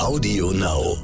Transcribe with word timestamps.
Audio 0.00 0.50
Now. 0.52 0.96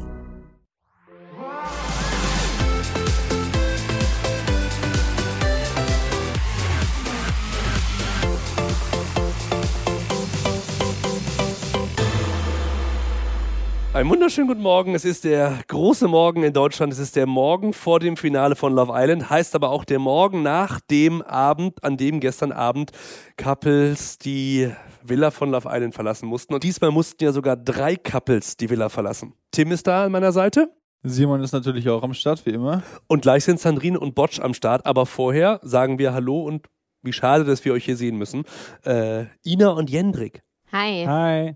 Einen 13.93 14.09
wunderschönen 14.11 14.49
guten 14.49 14.63
Morgen. 14.63 14.95
Es 14.95 15.05
ist 15.05 15.25
der 15.25 15.59
große 15.69 16.09
Morgen 16.09 16.43
in 16.43 16.55
Deutschland. 16.55 16.91
Es 16.93 16.99
ist 16.99 17.17
der 17.17 17.27
Morgen 17.27 17.75
vor 17.75 18.01
dem 18.01 18.17
Finale 18.17 18.57
von 18.57 18.73
Love 18.73 18.93
Island. 18.95 19.29
Heißt 19.29 19.55
aber 19.55 19.69
auch 19.71 19.85
der 19.85 19.99
Morgen 19.99 20.43
nach 20.43 20.81
dem 20.81 21.21
Abend, 21.21 21.85
an 21.85 21.99
dem 21.99 22.21
gestern 22.21 22.51
Abend 22.51 22.93
Couples 23.37 24.17
die 24.17 24.71
Villa 25.09 25.31
von 25.31 25.51
Love 25.51 25.69
Island 25.71 25.95
verlassen 25.95 26.27
mussten. 26.27 26.55
Und 26.55 26.63
diesmal 26.63 26.91
mussten 26.91 27.23
ja 27.23 27.33
sogar 27.33 27.57
drei 27.57 27.97
Couples 27.97 28.57
die 28.57 28.71
Villa 28.71 28.89
verlassen. 28.89 29.35
Tim 29.51 29.73
ist 29.73 29.87
da 29.87 30.05
an 30.05 30.13
meiner 30.13 30.33
Seite. 30.33 30.71
Simon 31.03 31.43
ist 31.43 31.53
natürlich 31.53 31.89
auch 31.89 32.03
am 32.03 32.15
Start, 32.15 32.45
wie 32.47 32.51
immer. 32.51 32.83
Und 33.07 33.23
gleich 33.23 33.45
sind 33.45 33.61
Sandrine 33.61 33.99
und 33.99 34.15
Botsch 34.15 34.41
am 34.41 34.55
Start. 34.55 34.87
Aber 34.87 35.07
vorher 35.07 35.61
sagen 35.63 35.99
wir 35.99 36.13
Hallo 36.13 36.43
und 36.43 36.67
wie 37.03 37.13
schade, 37.13 37.45
dass 37.45 37.65
wir 37.65 37.73
euch 37.73 37.85
hier 37.85 37.97
sehen 37.97 38.17
müssen. 38.17 38.45
Äh, 38.85 39.27
Ina 39.45 39.71
und 39.71 39.91
Jendrik. 39.91 40.43
Hi. 40.73 41.05
Hi. 41.07 41.55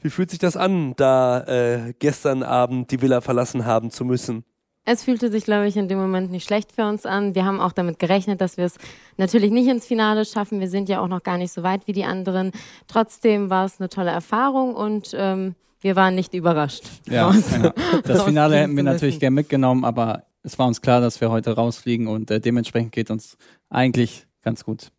Wie 0.00 0.10
fühlt 0.10 0.30
sich 0.30 0.38
das 0.38 0.56
an, 0.56 0.94
da 0.96 1.40
äh, 1.44 1.94
gestern 1.98 2.42
Abend 2.42 2.90
die 2.90 3.00
Villa 3.00 3.20
verlassen 3.20 3.64
haben 3.64 3.90
zu 3.90 4.04
müssen? 4.04 4.44
Es 4.88 5.02
fühlte 5.02 5.30
sich, 5.32 5.44
glaube 5.44 5.66
ich, 5.66 5.76
in 5.76 5.88
dem 5.88 5.98
Moment 5.98 6.30
nicht 6.30 6.44
schlecht 6.46 6.70
für 6.72 6.86
uns 6.88 7.04
an. 7.04 7.34
Wir 7.34 7.44
haben 7.44 7.60
auch 7.60 7.72
damit 7.72 7.98
gerechnet, 7.98 8.40
dass 8.40 8.56
wir 8.56 8.64
es 8.66 8.76
natürlich 9.16 9.50
nicht 9.50 9.66
ins 9.68 9.84
Finale 9.84 10.24
schaffen. 10.24 10.60
Wir 10.60 10.68
sind 10.70 10.88
ja 10.88 11.00
auch 11.00 11.08
noch 11.08 11.22
gar 11.24 11.38
nicht 11.38 11.52
so 11.52 11.62
weit 11.64 11.86
wie 11.88 11.92
die 11.92 12.04
anderen. 12.04 12.52
Trotzdem 12.86 13.50
war 13.50 13.66
es 13.66 13.80
eine 13.80 13.88
tolle 13.88 14.10
Erfahrung 14.10 14.74
und 14.76 15.10
ähm, 15.18 15.56
wir 15.80 15.96
waren 15.96 16.14
nicht 16.14 16.34
überrascht. 16.34 16.84
Ja, 17.10 17.26
raus- 17.26 17.44
genau. 17.52 17.72
Das 18.04 18.22
Finale 18.22 18.56
hätten 18.58 18.76
wir 18.76 18.84
natürlich 18.84 19.18
gern 19.20 19.34
mitgenommen, 19.34 19.84
aber 19.84 20.22
es 20.44 20.56
war 20.58 20.68
uns 20.68 20.80
klar, 20.80 21.00
dass 21.00 21.20
wir 21.20 21.30
heute 21.30 21.50
rausfliegen 21.56 22.06
und 22.06 22.30
äh, 22.30 22.40
dementsprechend 22.40 22.92
geht 22.92 23.10
uns 23.10 23.36
eigentlich 23.68 24.26
ganz 24.42 24.64
gut. 24.64 24.92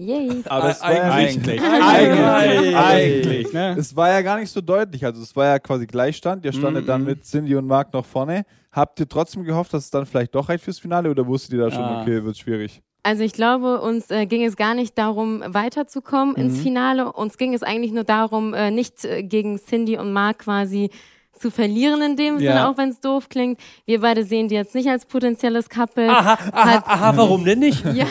Yay. 0.00 0.42
Aber 0.48 0.70
es 0.70 0.80
war 0.80 0.94
ja 0.94 1.10
Eigentlich. 1.12 1.60
Eigentlich. 1.60 2.76
Eigentlich, 2.76 3.52
ne? 3.52 3.74
Es 3.78 3.96
war 3.96 4.10
ja 4.10 4.22
gar 4.22 4.38
nicht 4.38 4.50
so 4.52 4.60
deutlich. 4.60 5.04
Also 5.04 5.20
es 5.22 5.34
war 5.34 5.46
ja 5.46 5.58
quasi 5.58 5.86
Gleichstand. 5.86 6.44
Ihr 6.44 6.52
standet 6.52 6.84
Mhm. 6.84 6.86
dann 6.86 7.04
mit 7.04 7.24
Cindy 7.24 7.56
und 7.56 7.66
Marc 7.66 7.92
noch 7.92 8.04
vorne. 8.06 8.44
Habt 8.70 9.00
ihr 9.00 9.08
trotzdem 9.08 9.42
gehofft, 9.44 9.74
dass 9.74 9.84
es 9.84 9.90
dann 9.90 10.06
vielleicht 10.06 10.34
doch 10.34 10.48
reicht 10.48 10.62
fürs 10.64 10.78
Finale 10.78 11.10
oder 11.10 11.26
wusstet 11.26 11.54
ihr 11.54 11.58
da 11.60 11.70
schon, 11.70 11.82
Ah. 11.82 12.02
okay, 12.02 12.22
wird 12.24 12.38
schwierig? 12.38 12.80
Also 13.02 13.22
ich 13.24 13.32
glaube, 13.32 13.80
uns 13.80 14.10
äh, 14.10 14.26
ging 14.26 14.44
es 14.44 14.56
gar 14.56 14.74
nicht 14.74 14.98
darum, 14.98 15.42
weiterzukommen 15.46 16.36
ins 16.36 16.60
Finale. 16.60 17.10
Uns 17.12 17.38
ging 17.38 17.54
es 17.54 17.62
eigentlich 17.62 17.92
nur 17.92 18.04
darum, 18.04 18.54
äh, 18.54 18.70
nicht 18.70 19.04
äh, 19.04 19.22
gegen 19.22 19.58
Cindy 19.58 19.96
und 19.98 20.12
Mark 20.12 20.40
quasi 20.40 20.90
zu 21.32 21.52
verlieren 21.52 22.02
in 22.02 22.16
dem 22.16 22.40
Ja. 22.40 22.52
Sinne, 22.52 22.68
auch 22.68 22.76
wenn 22.76 22.88
es 22.88 22.98
doof 23.00 23.28
klingt. 23.28 23.60
Wir 23.86 24.00
beide 24.00 24.24
sehen 24.24 24.48
die 24.48 24.56
jetzt 24.56 24.74
nicht 24.74 24.88
als 24.88 25.06
potenzielles 25.06 25.68
Couple. 25.68 26.10
Aha, 26.10 26.36
aha, 26.52 26.70
Hat- 26.74 26.88
aha, 26.88 27.16
warum 27.16 27.44
denn 27.44 27.60
nicht? 27.60 27.82
Ja. 27.94 28.06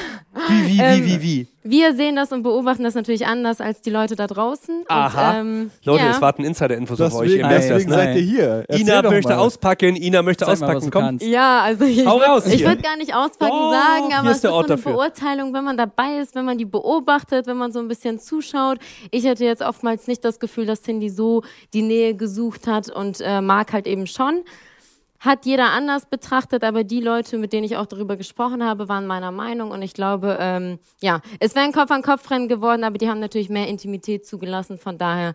Wie, 0.49 0.67
wie, 0.67 0.79
Ähm, 0.81 1.05
wie, 1.05 1.11
wie, 1.11 1.21
wie? 1.21 1.47
Wir 1.63 1.93
sehen 1.95 2.15
das 2.15 2.31
und 2.31 2.43
beobachten 2.43 2.83
das 2.83 2.95
natürlich 2.95 3.25
anders 3.27 3.59
als 3.59 3.81
die 3.81 3.89
Leute 3.89 4.15
da 4.15 4.25
draußen. 4.27 4.83
Aha. 4.87 5.31
Und, 5.31 5.37
ähm, 5.47 5.71
Leute, 5.83 6.05
ja. 6.05 6.11
es 6.11 6.21
warten 6.21 6.45
Insider-Infos 6.45 7.01
auf 7.01 7.15
euch. 7.15 7.31
Ihr 7.33 7.43
Deswegen, 7.43 7.47
merkt 7.49 7.69
das, 7.71 7.85
ne? 7.85 7.93
seid 7.93 8.15
ihr 8.15 8.21
hier. 8.21 8.65
Erzähl 8.69 8.81
Ina 8.81 9.01
möchte 9.09 9.29
mal. 9.33 9.37
auspacken, 9.39 9.95
Ina 9.97 10.21
möchte 10.21 10.45
Zeig 10.45 10.59
mal, 10.59 10.67
auspacken. 10.67 10.85
du 10.85 10.91
Komm. 10.91 11.01
kannst. 11.01 11.25
Ja, 11.25 11.61
also 11.61 11.83
ich, 11.83 11.97
ich 11.97 12.05
würde 12.05 12.81
gar 12.81 12.95
nicht 12.95 13.13
auspacken 13.13 13.51
Doch, 13.51 13.71
sagen, 13.73 14.13
aber 14.13 14.29
ist 14.31 14.35
es 14.37 14.41
der 14.41 14.49
ist 14.49 14.53
so 14.53 14.57
Ort 14.57 14.65
eine 14.71 14.75
dafür. 14.77 14.93
Beurteilung, 14.93 15.53
wenn 15.53 15.63
man 15.65 15.75
dabei 15.77 16.19
ist, 16.21 16.35
wenn 16.35 16.45
man 16.45 16.57
die 16.57 16.65
beobachtet, 16.65 17.47
wenn 17.47 17.57
man 17.57 17.71
so 17.73 17.79
ein 17.79 17.87
bisschen 17.89 18.19
zuschaut. 18.19 18.77
Ich 19.11 19.27
hatte 19.27 19.43
jetzt 19.43 19.61
oftmals 19.61 20.07
nicht 20.07 20.23
das 20.23 20.39
Gefühl, 20.39 20.65
dass 20.67 20.83
Cindy 20.83 21.09
so 21.09 21.43
die 21.73 21.81
Nähe 21.81 22.15
gesucht 22.15 22.67
hat 22.67 22.89
und 22.89 23.19
äh, 23.19 23.41
Marc 23.41 23.73
halt 23.73 23.87
eben 23.87 24.07
schon. 24.07 24.43
Hat 25.19 25.45
jeder 25.45 25.71
anders 25.71 26.05
betrachtet, 26.05 26.63
aber 26.63 26.83
die 26.83 27.01
Leute, 27.01 27.37
mit 27.37 27.53
denen 27.53 27.63
ich 27.63 27.77
auch 27.77 27.87
darüber 27.87 28.17
gesprochen 28.17 28.63
habe, 28.63 28.87
waren 28.87 29.07
meiner 29.07 29.31
Meinung 29.31 29.71
und 29.71 29.81
ich 29.81 29.93
glaube, 29.93 30.37
ähm, 30.39 30.79
ja, 31.01 31.21
es 31.39 31.55
wäre 31.55 31.65
ein 31.65 31.71
Kopf-an-Kopf-Rennen 31.71 32.47
geworden, 32.47 32.83
aber 32.83 32.97
die 32.97 33.09
haben 33.09 33.19
natürlich 33.19 33.49
mehr 33.49 33.67
Intimität 33.67 34.25
zugelassen, 34.27 34.77
von 34.77 34.97
daher, 34.97 35.33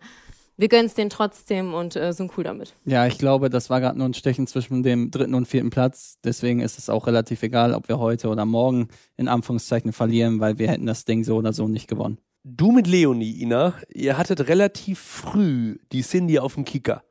wir 0.56 0.69
gönnen 0.69 0.87
es 0.87 0.94
denen 0.94 1.10
trotzdem 1.10 1.75
und 1.75 1.97
äh, 1.97 2.12
sind 2.12 2.31
cool 2.37 2.44
damit. 2.44 2.75
Ja, 2.84 3.06
ich 3.06 3.19
glaube, 3.19 3.50
das 3.50 3.71
war 3.71 3.81
gerade 3.81 3.98
nur 3.98 4.09
ein 4.09 4.15
Stechen 4.15 4.47
zwischen 4.47 4.82
dem 4.82 5.10
dritten 5.10 5.34
und 5.34 5.48
vierten 5.48 5.71
Platz. 5.71 6.19
Deswegen 6.22 6.60
ist 6.60 6.78
es 6.78 6.88
auch 6.88 7.06
relativ 7.06 7.42
egal, 7.42 7.75
ob 7.75 7.88
wir 7.88 7.98
heute 7.98 8.28
oder 8.28 8.44
morgen 8.44 8.88
in 9.16 9.28
Anführungszeichen 9.28 9.92
verlieren, 9.92 10.41
weil 10.41 10.59
wir 10.59 10.69
hätten 10.69 10.87
das 10.87 11.04
Ding 11.04 11.25
so 11.25 11.37
oder 11.37 11.53
so 11.53 11.66
nicht 11.66 11.88
gewonnen. 11.88 12.19
Du 12.44 12.71
mit 12.71 12.87
Leonie, 12.87 13.41
Ina, 13.41 13.75
ihr 13.92 14.19
hattet 14.19 14.47
relativ 14.48 15.00
früh 15.00 15.78
die 15.91 16.03
Cindy 16.03 16.38
auf 16.38 16.54
dem 16.54 16.65
Kicker. 16.65 17.03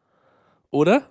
Oder? 0.70 1.11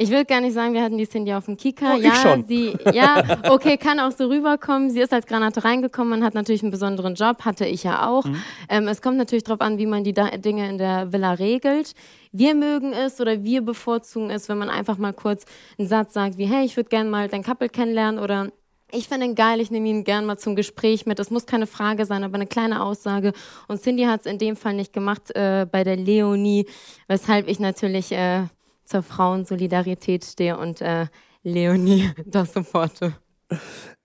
Ich 0.00 0.10
will 0.10 0.24
gar 0.24 0.40
nicht 0.40 0.54
sagen, 0.54 0.74
wir 0.74 0.82
hatten 0.82 0.96
die 0.96 1.08
Cindy 1.08 1.32
auf 1.32 1.46
dem 1.46 1.56
Kicker. 1.56 1.96
Oh, 1.96 1.98
ja, 1.98 2.14
schon. 2.14 2.46
sie, 2.46 2.76
ja, 2.92 3.20
okay, 3.50 3.76
kann 3.76 3.98
auch 3.98 4.12
so 4.12 4.28
rüberkommen. 4.28 4.90
Sie 4.90 5.00
ist 5.00 5.12
als 5.12 5.26
Granate 5.26 5.64
reingekommen 5.64 6.12
und 6.12 6.24
hat 6.24 6.34
natürlich 6.34 6.62
einen 6.62 6.70
besonderen 6.70 7.16
Job, 7.16 7.44
hatte 7.44 7.66
ich 7.66 7.82
ja 7.82 8.08
auch. 8.08 8.24
Mhm. 8.24 8.42
Ähm, 8.68 8.86
es 8.86 9.02
kommt 9.02 9.16
natürlich 9.16 9.42
darauf 9.42 9.60
an, 9.60 9.76
wie 9.78 9.86
man 9.86 10.04
die 10.04 10.12
da 10.12 10.28
Dinge 10.28 10.70
in 10.70 10.78
der 10.78 11.12
Villa 11.12 11.32
regelt. 11.32 11.94
Wir 12.30 12.54
mögen 12.54 12.92
es 12.92 13.20
oder 13.20 13.42
wir 13.42 13.60
bevorzugen 13.62 14.30
es, 14.30 14.48
wenn 14.48 14.58
man 14.58 14.70
einfach 14.70 14.98
mal 14.98 15.12
kurz 15.12 15.46
einen 15.80 15.88
Satz 15.88 16.14
sagt, 16.14 16.38
wie, 16.38 16.46
hey, 16.46 16.64
ich 16.64 16.76
würde 16.76 16.90
gerne 16.90 17.10
mal 17.10 17.26
dein 17.26 17.42
Couple 17.42 17.68
kennenlernen 17.68 18.22
oder 18.22 18.52
ich 18.92 19.08
finde 19.08 19.26
ihn 19.26 19.34
geil, 19.34 19.60
ich 19.60 19.72
nehme 19.72 19.88
ihn 19.88 20.04
gern 20.04 20.26
mal 20.26 20.38
zum 20.38 20.54
Gespräch 20.54 21.06
mit. 21.06 21.18
Es 21.18 21.30
muss 21.30 21.44
keine 21.44 21.66
Frage 21.66 22.06
sein, 22.06 22.22
aber 22.22 22.36
eine 22.36 22.46
kleine 22.46 22.82
Aussage. 22.82 23.32
Und 23.66 23.82
Cindy 23.82 24.04
hat 24.04 24.20
es 24.20 24.26
in 24.26 24.38
dem 24.38 24.54
Fall 24.54 24.74
nicht 24.74 24.92
gemacht 24.92 25.34
äh, 25.34 25.66
bei 25.70 25.82
der 25.82 25.96
Leonie, 25.96 26.66
weshalb 27.08 27.48
ich 27.48 27.58
natürlich 27.58 28.12
äh, 28.12 28.44
zur 28.88 29.02
Frauensolidarität 29.02 30.24
stehe 30.24 30.58
und 30.58 30.80
äh, 30.80 31.06
Leonie 31.42 32.10
das 32.26 32.52
supporte. 32.52 33.14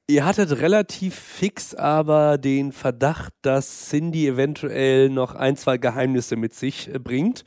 Ihr 0.07 0.25
hattet 0.25 0.59
relativ 0.59 1.15
fix 1.15 1.73
aber 1.73 2.37
den 2.37 2.73
Verdacht, 2.73 3.33
dass 3.41 3.89
Cindy 3.89 4.27
eventuell 4.27 5.09
noch 5.09 5.33
ein, 5.33 5.55
zwei 5.55 5.77
Geheimnisse 5.77 6.35
mit 6.35 6.53
sich 6.53 6.93
äh, 6.93 6.99
bringt. 6.99 7.43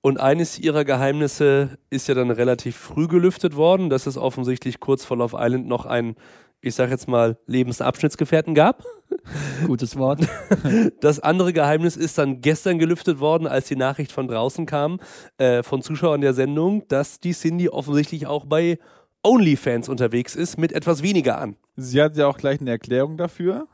Und 0.00 0.20
eines 0.20 0.58
ihrer 0.58 0.84
Geheimnisse 0.84 1.78
ist 1.90 2.06
ja 2.08 2.14
dann 2.14 2.30
relativ 2.30 2.76
früh 2.76 3.08
gelüftet 3.08 3.56
worden, 3.56 3.90
dass 3.90 4.06
es 4.06 4.16
offensichtlich 4.16 4.78
kurz 4.78 5.04
vor 5.04 5.16
Love 5.16 5.36
Island 5.38 5.66
noch 5.66 5.86
einen, 5.86 6.14
ich 6.60 6.74
sag 6.74 6.90
jetzt 6.90 7.08
mal, 7.08 7.36
Lebensabschnittsgefährten 7.46 8.54
gab. 8.54 8.82
Gutes 9.66 9.96
Wort. 9.96 10.20
Das 11.00 11.20
andere 11.20 11.52
Geheimnis 11.52 11.96
ist 11.96 12.18
dann 12.18 12.40
gestern 12.40 12.78
gelüftet 12.78 13.20
worden, 13.20 13.46
als 13.46 13.68
die 13.68 13.76
Nachricht 13.76 14.12
von 14.12 14.26
draußen 14.28 14.66
kam, 14.66 15.00
äh, 15.38 15.62
von 15.62 15.82
Zuschauern 15.82 16.20
der 16.20 16.34
Sendung, 16.34 16.86
dass 16.88 17.20
die 17.20 17.32
Cindy 17.32 17.68
offensichtlich 17.68 18.26
auch 18.26 18.44
bei 18.44 18.78
OnlyFans 19.22 19.88
unterwegs 19.88 20.34
ist, 20.34 20.58
mit 20.58 20.72
etwas 20.72 21.02
weniger 21.02 21.38
an. 21.38 21.56
Sie 21.76 22.02
hat 22.02 22.16
ja 22.16 22.26
auch 22.26 22.38
gleich 22.38 22.60
eine 22.60 22.70
Erklärung 22.70 23.16
dafür. 23.16 23.66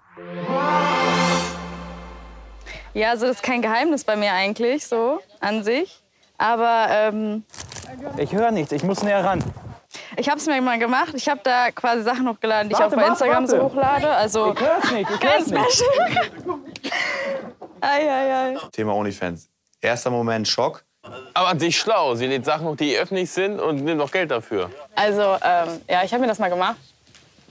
Ja, 2.92 3.10
also 3.10 3.26
das 3.26 3.36
ist 3.36 3.42
kein 3.42 3.62
Geheimnis 3.62 4.04
bei 4.04 4.16
mir 4.16 4.32
eigentlich 4.32 4.86
so 4.86 5.20
an 5.40 5.64
sich. 5.64 6.02
Aber 6.38 6.86
ähm, 6.90 7.44
Ich 8.18 8.32
höre 8.32 8.50
nichts, 8.50 8.72
ich 8.72 8.82
muss 8.82 9.02
näher 9.02 9.24
ran. 9.24 9.42
Ich 10.16 10.28
habe 10.28 10.38
es 10.38 10.46
mir 10.46 10.60
mal 10.60 10.78
gemacht. 10.78 11.12
Ich 11.14 11.28
habe 11.28 11.40
da 11.42 11.70
quasi 11.70 12.02
Sachen 12.02 12.28
hochgeladen, 12.28 12.68
die 12.68 12.74
ich 12.74 12.78
Warte, 12.80 12.94
auch 12.94 12.98
bei 13.00 13.08
warte, 13.08 13.24
Instagram 13.24 13.46
so 13.46 13.52
warte. 13.56 13.64
hochlade. 13.66 14.08
Also 14.10 14.52
Ich 14.52 14.60
hör's 14.60 14.90
nicht, 14.92 15.10
ich 15.10 15.20
kein 15.20 15.30
hör's 15.38 15.46
nicht. 15.48 15.72
Special. 15.72 16.58
ei, 17.80 18.08
ei, 18.10 18.34
ei. 18.34 18.56
Thema 18.72 18.94
OnlyFans. 18.94 19.48
Erster 19.80 20.10
Moment 20.10 20.48
Schock. 20.48 20.84
Aber 21.34 21.48
an 21.48 21.58
sich 21.60 21.78
schlau. 21.78 22.14
Sie 22.14 22.26
lädt 22.26 22.44
Sachen 22.44 22.66
hoch, 22.66 22.76
die 22.76 22.96
öffentlich 22.96 23.30
sind 23.30 23.60
und 23.60 23.84
nimmt 23.84 23.98
noch 23.98 24.10
Geld 24.10 24.30
dafür. 24.30 24.70
Also 24.94 25.36
ähm, 25.42 25.80
ja, 25.88 26.02
ich 26.02 26.12
habe 26.12 26.22
mir 26.22 26.28
das 26.28 26.38
mal 26.38 26.48
gemacht. 26.48 26.76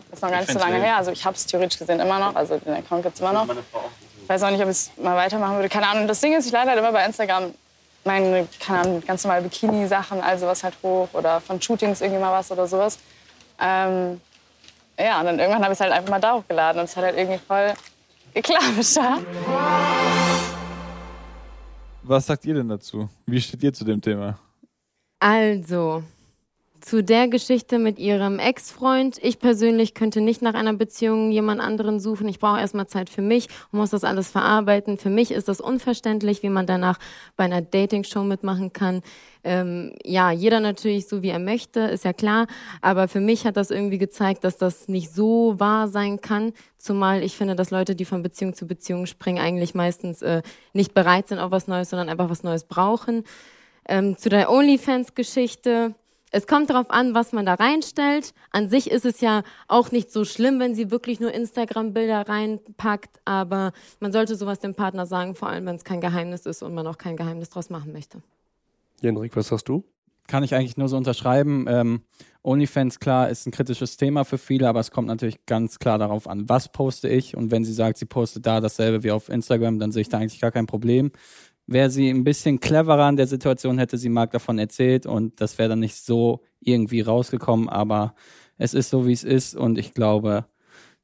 Das 0.09 0.17
ist 0.17 0.23
noch 0.23 0.31
gar 0.31 0.39
nicht 0.39 0.51
so 0.51 0.59
lange 0.59 0.77
her. 0.77 0.97
Also 0.97 1.11
ich 1.11 1.23
habe 1.25 1.35
es 1.35 1.45
theoretisch 1.45 1.77
gesehen 1.77 1.99
immer 1.99 2.19
noch. 2.19 2.35
Also 2.35 2.57
den 2.57 2.73
Account 2.73 3.03
gibt's 3.03 3.19
immer 3.19 3.33
noch. 3.33 3.47
Ich 4.23 4.29
weiß 4.29 4.41
auch 4.43 4.49
nicht, 4.51 4.61
ob 4.61 4.69
ich 4.69 4.77
es 4.77 4.91
mal 4.97 5.15
weitermachen 5.15 5.55
würde. 5.55 5.69
Keine 5.69 5.87
Ahnung. 5.87 6.07
Das 6.07 6.19
Ding 6.21 6.33
ist, 6.33 6.45
ich 6.45 6.51
lade 6.51 6.69
halt 6.69 6.79
immer 6.79 6.91
bei 6.91 7.05
Instagram 7.05 7.53
meine, 8.05 8.47
keine 8.59 8.79
Ahnung, 8.79 9.03
ganz 9.05 9.23
normale 9.23 9.43
Bikini-Sachen, 9.43 10.21
also 10.21 10.45
was 10.47 10.63
halt 10.63 10.75
hoch 10.83 11.09
oder 11.13 11.39
von 11.41 11.61
Shootings 11.61 12.01
irgendwie 12.01 12.21
mal 12.21 12.31
was 12.31 12.51
oder 12.51 12.67
sowas. 12.67 12.99
Ähm, 13.59 14.19
ja, 14.99 15.19
und 15.19 15.25
dann 15.25 15.39
irgendwann 15.39 15.63
habe 15.63 15.73
ich 15.73 15.77
es 15.77 15.81
halt 15.81 15.91
einfach 15.91 16.09
mal 16.09 16.19
da 16.19 16.35
hochgeladen 16.35 16.79
und 16.79 16.85
es 16.85 16.95
hat 16.95 17.03
halt 17.03 17.17
irgendwie 17.17 17.39
voll 17.39 17.73
geklappt. 18.33 18.63
Ja? 18.95 19.19
Was 22.05 22.25
sagt 22.25 22.43
ihr 22.45 22.53
denn 22.55 22.67
dazu? 22.67 23.07
Wie 23.25 23.39
steht 23.39 23.63
ihr 23.63 23.73
zu 23.73 23.85
dem 23.85 24.01
Thema? 24.01 24.37
Also, 25.19 26.03
zu 26.83 27.01
der 27.01 27.29
Geschichte 27.29 27.79
mit 27.79 27.97
ihrem 27.97 28.39
Ex-Freund. 28.39 29.17
Ich 29.21 29.39
persönlich 29.39 29.93
könnte 29.93 30.19
nicht 30.19 30.41
nach 30.41 30.53
einer 30.53 30.73
Beziehung 30.73 31.31
jemand 31.31 31.61
anderen 31.61 32.01
suchen. 32.01 32.27
Ich 32.27 32.39
brauche 32.39 32.59
erstmal 32.59 32.87
Zeit 32.87 33.09
für 33.09 33.21
mich 33.21 33.47
und 33.71 33.79
muss 33.79 33.91
das 33.91 34.03
alles 34.03 34.29
verarbeiten. 34.29 34.97
Für 34.97 35.09
mich 35.09 35.31
ist 35.31 35.47
das 35.47 35.61
unverständlich, 35.61 36.43
wie 36.43 36.49
man 36.49 36.67
danach 36.67 36.99
bei 37.37 37.45
einer 37.45 37.61
Dating-Show 37.61 38.23
mitmachen 38.23 38.73
kann. 38.73 39.01
Ähm, 39.45 39.93
ja, 40.03 40.31
jeder 40.31 40.59
natürlich 40.59 41.07
so, 41.07 41.23
wie 41.23 41.29
er 41.29 41.39
möchte, 41.39 41.79
ist 41.79 42.03
ja 42.03 42.11
klar. 42.11 42.47
Aber 42.81 43.07
für 43.07 43.21
mich 43.21 43.45
hat 43.45 43.55
das 43.55 43.71
irgendwie 43.71 43.97
gezeigt, 43.97 44.43
dass 44.43 44.57
das 44.57 44.89
nicht 44.89 45.13
so 45.13 45.55
wahr 45.59 45.87
sein 45.87 46.19
kann. 46.19 46.51
Zumal 46.77 47.23
ich 47.23 47.37
finde, 47.37 47.55
dass 47.55 47.71
Leute, 47.71 47.95
die 47.95 48.05
von 48.05 48.23
Beziehung 48.23 48.55
zu 48.55 48.67
Beziehung 48.67 49.05
springen, 49.05 49.39
eigentlich 49.39 49.73
meistens 49.73 50.21
äh, 50.21 50.41
nicht 50.73 50.93
bereit 50.93 51.29
sind 51.29 51.39
auf 51.39 51.51
was 51.51 51.67
Neues, 51.67 51.89
sondern 51.89 52.09
einfach 52.09 52.29
was 52.29 52.43
Neues 52.43 52.65
brauchen. 52.65 53.23
Ähm, 53.87 54.17
zu 54.17 54.27
der 54.27 54.51
OnlyFans-Geschichte. 54.51 55.95
Es 56.35 56.47
kommt 56.47 56.71
darauf 56.71 56.89
an, 56.89 57.13
was 57.13 57.31
man 57.31 57.45
da 57.45 57.53
reinstellt. 57.53 58.33
An 58.49 58.67
sich 58.67 58.89
ist 58.89 59.05
es 59.05 59.21
ja 59.21 59.43
auch 59.67 59.91
nicht 59.91 60.11
so 60.11 60.25
schlimm, 60.25 60.59
wenn 60.59 60.73
sie 60.73 60.89
wirklich 60.89 61.19
nur 61.19 61.31
Instagram-Bilder 61.31 62.27
reinpackt, 62.27 63.19
aber 63.23 63.71
man 63.99 64.11
sollte 64.11 64.35
sowas 64.35 64.57
dem 64.57 64.73
Partner 64.73 65.05
sagen, 65.05 65.35
vor 65.35 65.49
allem 65.49 65.67
wenn 65.67 65.75
es 65.75 65.83
kein 65.83 66.01
Geheimnis 66.01 66.47
ist 66.47 66.63
und 66.63 66.73
man 66.73 66.87
auch 66.87 66.97
kein 66.97 67.17
Geheimnis 67.17 67.51
draus 67.51 67.69
machen 67.69 67.93
möchte. 67.93 68.23
Jendrik, 68.99 69.35
was 69.35 69.49
sagst 69.49 69.69
du? 69.69 69.83
Kann 70.25 70.43
ich 70.43 70.55
eigentlich 70.55 70.75
nur 70.75 70.89
so 70.89 70.97
unterschreiben. 70.97 71.67
Ähm, 71.69 72.01
OnlyFans, 72.41 72.99
klar, 72.99 73.29
ist 73.29 73.45
ein 73.45 73.51
kritisches 73.51 73.97
Thema 73.97 74.25
für 74.25 74.39
viele, 74.39 74.67
aber 74.67 74.79
es 74.79 74.89
kommt 74.89 75.09
natürlich 75.09 75.45
ganz 75.45 75.77
klar 75.77 75.99
darauf 75.99 76.27
an, 76.27 76.49
was 76.49 76.71
poste 76.71 77.09
ich. 77.09 77.37
Und 77.37 77.51
wenn 77.51 77.63
sie 77.63 77.73
sagt, 77.73 77.99
sie 77.99 78.05
postet 78.05 78.47
da 78.47 78.59
dasselbe 78.59 79.03
wie 79.03 79.11
auf 79.11 79.29
Instagram, 79.29 79.77
dann 79.77 79.91
sehe 79.91 80.01
ich 80.01 80.09
da 80.09 80.17
eigentlich 80.17 80.41
gar 80.41 80.51
kein 80.51 80.65
Problem. 80.65 81.11
Wäre 81.65 81.89
sie 81.89 82.09
ein 82.09 82.23
bisschen 82.23 82.59
cleverer 82.59 83.03
an 83.05 83.15
der 83.15 83.27
Situation, 83.27 83.77
hätte 83.77 83.97
sie 83.97 84.09
Marc 84.09 84.31
davon 84.31 84.59
erzählt 84.59 85.05
und 85.05 85.39
das 85.39 85.57
wäre 85.57 85.69
dann 85.69 85.79
nicht 85.79 85.95
so 85.95 86.41
irgendwie 86.59 87.01
rausgekommen, 87.01 87.69
aber 87.69 88.15
es 88.57 88.73
ist 88.73 88.89
so, 88.89 89.07
wie 89.07 89.13
es 89.13 89.23
ist 89.23 89.55
und 89.55 89.77
ich 89.77 89.93
glaube, 89.93 90.45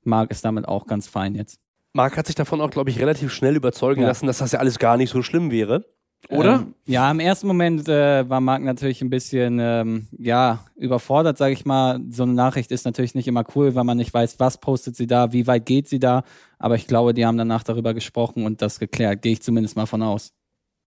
Marc 0.03 0.31
ist 0.31 0.43
damit 0.43 0.67
auch 0.67 0.85
ganz 0.85 1.07
fein 1.07 1.35
jetzt. 1.35 1.59
Marc 1.93 2.17
hat 2.17 2.27
sich 2.27 2.35
davon 2.35 2.61
auch, 2.61 2.69
glaube 2.69 2.89
ich, 2.89 2.99
relativ 2.99 3.31
schnell 3.31 3.55
überzeugen 3.55 4.01
Ja. 4.01 4.07
lassen, 4.07 4.27
dass 4.27 4.39
das 4.39 4.51
ja 4.51 4.59
alles 4.59 4.79
gar 4.79 4.97
nicht 4.97 5.11
so 5.11 5.21
schlimm 5.23 5.49
wäre. 5.51 5.85
Oder? 6.27 6.55
Ähm, 6.55 6.75
ja, 6.85 7.09
im 7.09 7.21
ersten 7.21 7.47
Moment 7.47 7.87
äh, 7.87 8.29
war 8.29 8.41
Marc 8.41 8.61
natürlich 8.61 9.01
ein 9.01 9.09
bisschen 9.09 9.57
ähm, 9.61 10.07
ja 10.17 10.65
überfordert, 10.75 11.37
sage 11.37 11.53
ich 11.53 11.65
mal. 11.65 11.99
So 12.09 12.23
eine 12.23 12.33
Nachricht 12.33 12.71
ist 12.71 12.83
natürlich 12.83 13.15
nicht 13.15 13.27
immer 13.29 13.45
cool, 13.55 13.73
weil 13.73 13.85
man 13.85 13.97
nicht 13.97 14.13
weiß, 14.13 14.37
was 14.39 14.57
postet 14.59 14.97
sie 14.97 15.07
da, 15.07 15.31
wie 15.31 15.47
weit 15.47 15.65
geht 15.65 15.87
sie 15.87 15.99
da. 15.99 16.23
Aber 16.59 16.75
ich 16.75 16.87
glaube, 16.87 17.13
die 17.13 17.25
haben 17.25 17.37
danach 17.37 17.63
darüber 17.63 17.93
gesprochen 17.93 18.45
und 18.45 18.61
das 18.61 18.79
geklärt. 18.79 19.21
Gehe 19.21 19.31
ich 19.31 19.41
zumindest 19.41 19.77
mal 19.77 19.85
von 19.85 20.03
aus. 20.03 20.33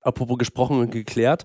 Apropos 0.02 0.38
gesprochen 0.38 0.78
und 0.80 0.90
geklärt. 0.90 1.44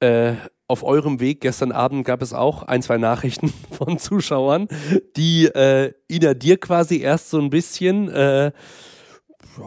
Äh, 0.00 0.34
auf 0.66 0.84
eurem 0.84 1.18
Weg 1.18 1.40
gestern 1.40 1.72
Abend 1.72 2.04
gab 2.04 2.20
es 2.20 2.34
auch 2.34 2.62
ein, 2.62 2.82
zwei 2.82 2.98
Nachrichten 2.98 3.52
von 3.70 3.98
Zuschauern, 3.98 4.68
die 5.16 5.46
äh, 5.46 5.92
Ina 6.10 6.34
dir 6.34 6.58
quasi 6.58 7.00
erst 7.00 7.30
so 7.30 7.40
ein 7.40 7.50
bisschen, 7.50 8.08
äh, 8.10 8.52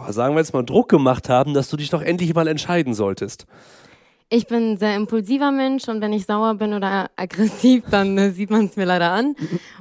sagen 0.09 0.35
wir 0.35 0.39
jetzt 0.39 0.53
mal, 0.53 0.63
Druck 0.63 0.89
gemacht 0.89 1.27
haben, 1.27 1.53
dass 1.53 1.69
du 1.69 1.77
dich 1.77 1.89
doch 1.89 2.01
endlich 2.01 2.33
mal 2.33 2.47
entscheiden 2.47 2.93
solltest. 2.93 3.45
Ich 4.33 4.48
bin 4.48 4.72
ein 4.72 4.78
sehr 4.78 4.95
impulsiver 4.95 5.51
Mensch 5.51 5.89
und 5.89 6.00
wenn 6.00 6.13
ich 6.13 6.25
sauer 6.25 6.56
bin 6.56 6.74
oder 6.74 7.12
aggressiv, 7.18 7.83
dann 7.92 8.18
äh, 8.18 8.31
sieht 8.31 8.50
man 8.50 8.63
es 8.63 8.78
mir 8.78 8.86
leider 8.86 9.12
an. 9.12 9.36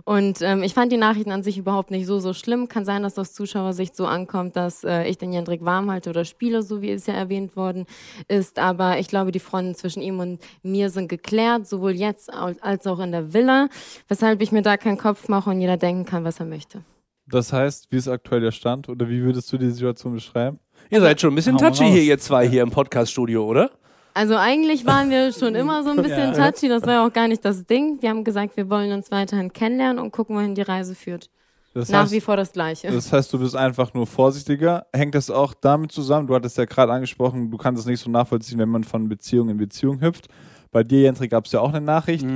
Und 0.05 0.43
ähm, 0.43 0.65
ich 0.65 0.75
fand 0.75 0.91
die 0.91 0.97
Nachrichten 0.97 1.31
an 1.31 1.45
sich 1.45 1.57
überhaupt 1.57 1.93
nicht 1.93 2.05
so, 2.05 2.19
so 2.19 2.33
schlimm. 2.33 2.67
Kann 2.67 2.85
sein, 2.85 3.05
dass 3.05 3.17
aus 3.17 3.33
Zuschauersicht 3.33 3.95
so 3.95 4.07
ankommt, 4.07 4.57
dass 4.57 4.83
äh, 4.83 5.05
ich 5.05 5.19
den 5.19 5.33
Jendrik 5.33 5.65
warm 5.65 5.89
halte 5.89 6.11
oder 6.11 6.25
spiele, 6.25 6.65
so 6.65 6.83
wie 6.83 6.91
es 6.91 7.07
ja 7.07 7.15
erwähnt 7.15 7.55
worden 7.55 7.87
ist. 8.27 8.59
Aber 8.59 8.99
ich 8.99 9.07
glaube, 9.07 9.31
die 9.31 9.39
Fronten 9.39 9.77
zwischen 9.77 10.03
ihm 10.03 10.19
und 10.19 10.41
mir 10.65 10.91
sind 10.91 11.09
geklärt, 11.09 11.69
sowohl 11.69 11.93
jetzt 11.93 12.29
als 12.35 12.89
auch 12.89 12.99
in 12.99 13.13
der 13.13 13.33
Villa, 13.33 13.69
weshalb 14.09 14.43
ich 14.43 14.51
mir 14.51 14.63
da 14.63 14.77
keinen 14.77 14.99
Kopf 14.99 15.29
mache 15.29 15.51
und 15.51 15.61
jeder 15.61 15.77
denken 15.77 16.07
kann, 16.07 16.25
was 16.25 16.41
er 16.41 16.47
möchte. 16.47 16.83
Das 17.29 17.53
heißt, 17.53 17.87
wie 17.93 17.99
ist 17.99 18.09
aktuell 18.09 18.41
der 18.41 18.51
Stand 18.51 18.89
oder 18.89 19.09
wie 19.09 19.23
würdest 19.23 19.53
du 19.53 19.59
die 19.59 19.71
Situation 19.71 20.13
beschreiben? 20.13 20.59
Ihr 20.91 21.01
seid 21.01 21.21
schon 21.21 21.33
ein 21.33 21.37
bisschen 21.37 21.57
touchy 21.57 21.89
hier, 21.89 22.03
ihr 22.03 22.19
zwei 22.19 22.49
hier 22.49 22.63
im 22.63 22.71
Podcast-Studio, 22.71 23.47
oder? 23.47 23.71
Also 24.15 24.37
eigentlich 24.37 24.87
waren 24.87 25.11
wir 25.11 25.33
schon 25.39 25.55
immer 25.55 25.83
so 25.83 25.91
ein 25.91 25.97
bisschen 25.97 26.33
Ja. 26.35 26.51
touchy, 26.51 26.69
das 26.69 26.83
war 26.83 26.93
ja 26.95 27.07
auch 27.07 27.13
gar 27.13 27.29
nicht 27.29 27.45
das 27.45 27.65
Ding. 27.67 28.01
Wir 28.03 28.11
haben 28.11 28.25
gesagt, 28.25 28.57
wir 28.57 28.69
wollen 28.71 28.93
uns 28.93 29.11
weiterhin 29.11 29.53
kennenlernen 29.53 30.03
und 30.03 30.11
gucken, 30.13 30.37
wohin 30.37 30.55
die 30.55 30.63
Reise 30.63 30.95
führt. 30.95 31.31
Das 31.73 31.89
Nach 31.89 32.01
heißt, 32.03 32.13
wie 32.13 32.21
vor 32.21 32.37
das 32.37 32.53
Gleiche. 32.53 32.91
das 32.91 33.13
heißt, 33.13 33.33
du 33.33 33.39
bist 33.39 33.55
einfach 33.55 33.95
nur 33.95 34.05
vorsichtiger. 34.07 34.87
Hängt 34.93 35.15
das 35.15 35.31
auch 35.31 35.55
damit 35.55 35.93
zusammen? 35.93 36.27
Du 36.27 36.35
hattest 36.35 36.59
ja 36.59 36.65
gerade 36.65 36.93
angesprochen, 36.93 37.49
du 37.51 37.57
kannst 37.57 37.81
es 37.81 37.87
nicht 37.87 38.01
so 38.01 38.11
nachvollziehen, 38.11 38.59
wenn 38.59 38.69
man 38.69 38.83
von 38.83 39.09
Beziehung 39.09 39.49
in 39.51 39.57
Beziehung 39.57 40.01
hüpft. 40.01 40.27
Bei 40.73 40.83
dir, 40.83 41.03
Jentrik, 41.03 41.31
gab 41.31 41.47
es 41.47 41.53
ja 41.53 41.61
auch 41.61 41.69
eine 41.69 41.81
Nachricht 41.81 42.27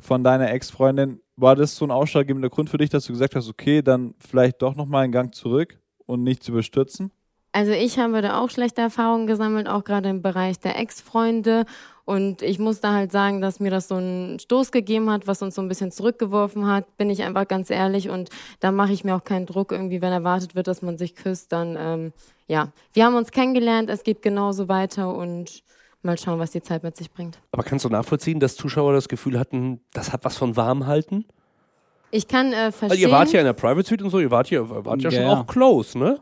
von 0.00 0.22
deiner 0.24 0.50
Ex-Freundin. 0.52 1.20
War 1.36 1.56
das 1.56 1.74
so 1.74 1.84
ein 1.84 1.90
ausschlaggebender 1.90 2.50
Grund 2.50 2.70
für 2.70 2.78
dich, 2.78 2.90
dass 2.90 3.04
du 3.06 3.12
gesagt 3.12 3.34
hast, 3.34 3.48
okay, 3.48 3.82
dann 3.82 4.14
vielleicht 4.18 4.62
doch 4.62 4.76
nochmal 4.76 5.04
einen 5.04 5.12
Gang 5.12 5.34
zurück 5.34 5.78
und 6.06 6.22
nicht 6.22 6.44
zu 6.44 6.52
überstürzen? 6.52 7.10
Also 7.54 7.70
ich 7.70 8.00
habe 8.00 8.20
da 8.20 8.40
auch 8.40 8.50
schlechte 8.50 8.80
Erfahrungen 8.80 9.28
gesammelt, 9.28 9.68
auch 9.68 9.84
gerade 9.84 10.08
im 10.08 10.22
Bereich 10.22 10.58
der 10.58 10.76
Ex-Freunde. 10.76 11.66
Und 12.04 12.42
ich 12.42 12.58
muss 12.58 12.80
da 12.80 12.92
halt 12.92 13.12
sagen, 13.12 13.40
dass 13.40 13.60
mir 13.60 13.70
das 13.70 13.86
so 13.86 13.94
einen 13.94 14.40
Stoß 14.40 14.72
gegeben 14.72 15.08
hat, 15.08 15.28
was 15.28 15.40
uns 15.40 15.54
so 15.54 15.62
ein 15.62 15.68
bisschen 15.68 15.92
zurückgeworfen 15.92 16.66
hat, 16.66 16.96
bin 16.96 17.10
ich 17.10 17.22
einfach 17.22 17.46
ganz 17.46 17.70
ehrlich. 17.70 18.10
Und 18.10 18.30
da 18.58 18.72
mache 18.72 18.92
ich 18.92 19.04
mir 19.04 19.14
auch 19.14 19.22
keinen 19.22 19.46
Druck 19.46 19.70
irgendwie, 19.70 20.02
wenn 20.02 20.12
erwartet 20.12 20.56
wird, 20.56 20.66
dass 20.66 20.82
man 20.82 20.98
sich 20.98 21.14
küsst, 21.14 21.52
dann 21.52 21.76
ähm, 21.78 22.12
ja. 22.48 22.72
Wir 22.92 23.04
haben 23.04 23.14
uns 23.14 23.30
kennengelernt, 23.30 23.88
es 23.88 24.02
geht 24.02 24.20
genauso 24.20 24.68
weiter 24.68 25.14
und 25.14 25.62
mal 26.02 26.18
schauen, 26.18 26.40
was 26.40 26.50
die 26.50 26.60
Zeit 26.60 26.82
mit 26.82 26.96
sich 26.96 27.12
bringt. 27.12 27.38
Aber 27.52 27.62
kannst 27.62 27.84
du 27.84 27.88
nachvollziehen, 27.88 28.40
dass 28.40 28.56
Zuschauer 28.56 28.94
das 28.94 29.06
Gefühl 29.06 29.38
hatten, 29.38 29.80
das 29.92 30.12
hat 30.12 30.24
was 30.24 30.36
von 30.36 30.56
warm 30.56 30.88
halten? 30.88 31.24
Ich 32.10 32.26
kann 32.26 32.52
äh, 32.52 32.56
Weil 32.56 32.72
verstehen. 32.72 33.00
ihr 33.00 33.10
wart 33.12 33.32
ja 33.32 33.38
in 33.38 33.46
der 33.46 33.52
Private 33.52 33.86
Suite 33.86 34.02
und 34.02 34.10
so, 34.10 34.18
ihr 34.18 34.32
wart 34.32 34.50
ja, 34.50 34.68
wart 34.68 35.02
ja, 35.02 35.10
Ja, 35.10 35.16
schon 35.16 35.26
ja. 35.30 35.40
auch 35.40 35.46
close, 35.46 35.96
ne? 35.96 36.20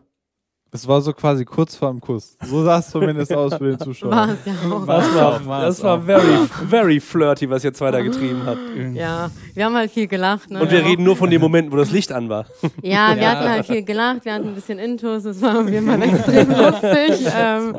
Es 0.75 0.89
war 0.89 1.03
so 1.03 1.13
quasi 1.13 1.45
kurz 1.45 1.77
vor 1.77 1.91
dem 1.91 2.01
Kuss. 2.01 2.35
So 2.47 2.65
sah 2.65 2.79
es 2.79 2.89
zumindest 2.91 3.31
aus 3.35 3.55
für 3.57 3.77
den 3.77 3.79
Zuschauer. 3.79 4.11
war 4.11 4.29
es 4.31 4.39
ja 4.47 4.55
auch. 4.71 4.87
Das 4.87 5.47
war, 5.47 5.61
das 5.67 5.83
war 5.83 6.01
very, 6.01 6.39
very 6.71 6.99
flirty, 6.99 7.51
was 7.51 7.63
ihr 7.63 7.75
zwei 7.75 7.91
da 7.91 8.01
getrieben 8.01 8.41
habt. 8.47 8.59
Ja, 8.95 9.31
wir 9.53 9.67
haben 9.67 9.75
halt 9.77 9.91
viel 9.91 10.07
gelacht. 10.07 10.51
Ne? 10.51 10.63
Und 10.63 10.71
wir 10.71 10.79
haben 10.79 10.87
reden 10.89 11.05
nur 11.05 11.15
von 11.15 11.29
den 11.29 11.43
Momenten, 11.43 11.71
wo 11.73 11.77
das 11.77 11.91
Licht 11.91 12.11
an 12.11 12.31
war. 12.31 12.47
Ja, 12.83 13.15
wir 13.15 13.23
Ja. 13.23 13.31
hatten 13.33 13.49
halt 13.51 13.67
viel 13.67 13.83
gelacht, 13.83 14.25
wir 14.25 14.33
hatten 14.33 14.49
ein 14.49 14.55
bisschen 14.55 14.79
Intus, 14.79 15.25
das 15.25 15.43
war 15.43 15.61
auf 15.61 15.69
jeden 15.69 15.87
Fall 15.87 16.03
extrem 16.03 16.49
lustig. 16.57 17.29
Ähm, 17.37 17.77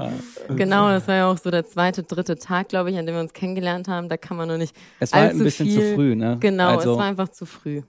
genau, 0.56 0.90
das 0.90 1.08
war 1.08 1.16
ja 1.16 1.32
auch 1.32 1.38
so 1.40 1.50
der 1.50 1.66
zweite, 1.66 2.04
dritte 2.04 2.38
Tag, 2.38 2.70
glaube 2.70 2.92
ich, 2.92 2.98
an 3.00 3.08
dem 3.08 3.16
wir 3.16 3.22
uns 3.22 3.34
kennengelernt 3.34 3.88
haben. 3.88 4.08
Da 4.08 4.18
kann 4.18 4.38
man 4.38 4.48
noch 4.48 4.58
nicht. 4.58 4.76
Es 5.00 5.12
war 5.14 5.22
halt 5.22 5.32
ein 5.34 5.40
bisschen 5.40 5.68
viel. 5.68 5.80
zu 5.82 5.96
früh, 5.96 6.16
ne? 6.16 6.38
Genau, 6.40 6.68
also, 6.70 6.92
es 6.92 6.98
war 7.00 7.06
einfach 7.06 7.30
zu 7.30 7.48
früh. 7.48 7.82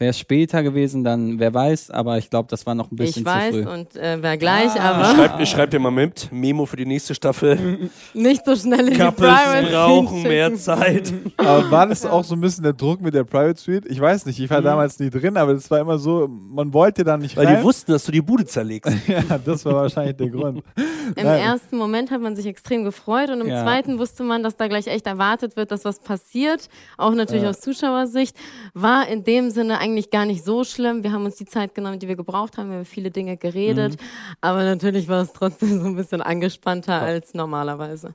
Wäre 0.00 0.10
es 0.10 0.18
später 0.20 0.62
gewesen, 0.62 1.02
dann 1.02 1.40
wer 1.40 1.52
weiß, 1.52 1.90
aber 1.90 2.18
ich 2.18 2.30
glaube, 2.30 2.46
das 2.48 2.64
war 2.66 2.74
noch 2.76 2.92
ein 2.92 2.96
bisschen 2.96 3.22
Ich 3.22 3.26
weiß 3.26 3.52
zu 3.52 3.62
früh. 3.64 3.68
und 3.68 3.96
äh, 3.96 4.16
wer 4.20 4.36
gleich, 4.36 4.72
Ich 4.76 4.80
aber 4.80 5.04
schreibe 5.14 5.42
ich 5.42 5.48
schreib 5.50 5.70
dir 5.72 5.80
mal 5.80 5.90
mit, 5.90 6.28
Memo 6.30 6.66
für 6.66 6.76
die 6.76 6.86
nächste 6.86 7.16
Staffel. 7.16 7.90
nicht 8.14 8.44
so 8.46 8.54
schnell 8.54 8.86
in 8.86 8.92
die 8.94 8.96
Couples 8.98 9.28
Private 9.28 9.66
brauchen 9.72 10.08
Suite 10.20 10.28
mehr. 10.28 10.54
Zeit. 10.54 11.12
Aber 11.36 11.68
war 11.72 11.86
das 11.88 12.06
auch 12.06 12.22
so 12.22 12.36
ein 12.36 12.40
bisschen 12.40 12.62
der 12.62 12.74
Druck 12.74 13.00
mit 13.00 13.12
der 13.12 13.24
Private 13.24 13.60
Suite? 13.60 13.86
Ich 13.86 14.00
weiß 14.00 14.26
nicht, 14.26 14.38
ich 14.38 14.48
war 14.48 14.60
Mhm. 14.60 14.64
damals 14.66 14.98
nie 15.00 15.10
drin, 15.10 15.36
aber 15.36 15.54
das 15.54 15.68
war 15.70 15.80
immer 15.80 15.98
so, 15.98 16.28
man 16.28 16.72
wollte 16.72 17.02
da 17.02 17.16
nicht 17.16 17.36
Weil 17.36 17.46
rein. 17.46 17.56
die 17.58 17.62
wussten, 17.64 17.90
dass 17.92 18.04
du 18.04 18.12
die 18.12 18.22
Bude 18.22 18.44
zerlegst. 18.46 18.92
ja, 19.08 19.22
das 19.44 19.64
war 19.64 19.74
wahrscheinlich 19.74 20.16
der 20.16 20.28
Grund. 20.28 20.62
Im 21.16 21.24
Nein. 21.24 21.40
ersten 21.40 21.76
Moment 21.76 22.10
hat 22.12 22.20
man 22.20 22.36
sich 22.36 22.46
extrem 22.46 22.84
gefreut 22.84 23.30
und 23.30 23.40
im 23.40 23.48
Ja. 23.48 23.62
zweiten 23.64 23.98
wusste 23.98 24.22
man, 24.22 24.42
dass 24.44 24.56
da 24.56 24.68
gleich 24.68 24.86
echt 24.86 25.06
erwartet 25.08 25.56
wird, 25.56 25.70
dass 25.72 25.84
was 25.84 25.98
passiert. 25.98 26.68
Auch 26.96 27.14
natürlich 27.14 27.46
aus 27.46 27.60
Zuschauersicht. 27.60 28.36
War 28.74 29.08
in 29.08 29.24
dem 29.24 29.50
Sinne 29.50 29.78
eigentlich 29.88 30.10
gar 30.10 30.26
nicht 30.26 30.44
so 30.44 30.64
schlimm. 30.64 31.02
Wir 31.02 31.12
haben 31.12 31.24
uns 31.24 31.36
die 31.36 31.44
Zeit 31.44 31.74
genommen, 31.74 31.98
die 31.98 32.08
wir 32.08 32.16
gebraucht 32.16 32.58
haben. 32.58 32.68
Wir 32.68 32.74
haben 32.74 32.82
über 32.82 32.90
viele 32.90 33.10
Dinge 33.10 33.36
geredet. 33.36 33.96
Aber 34.40 34.64
natürlich 34.64 35.08
war 35.08 35.22
es 35.22 35.32
trotzdem 35.32 35.80
so 35.80 35.86
ein 35.86 35.96
bisschen 35.96 36.20
angespannter 36.20 37.00
als 37.00 37.34
normalerweise. 37.34 38.14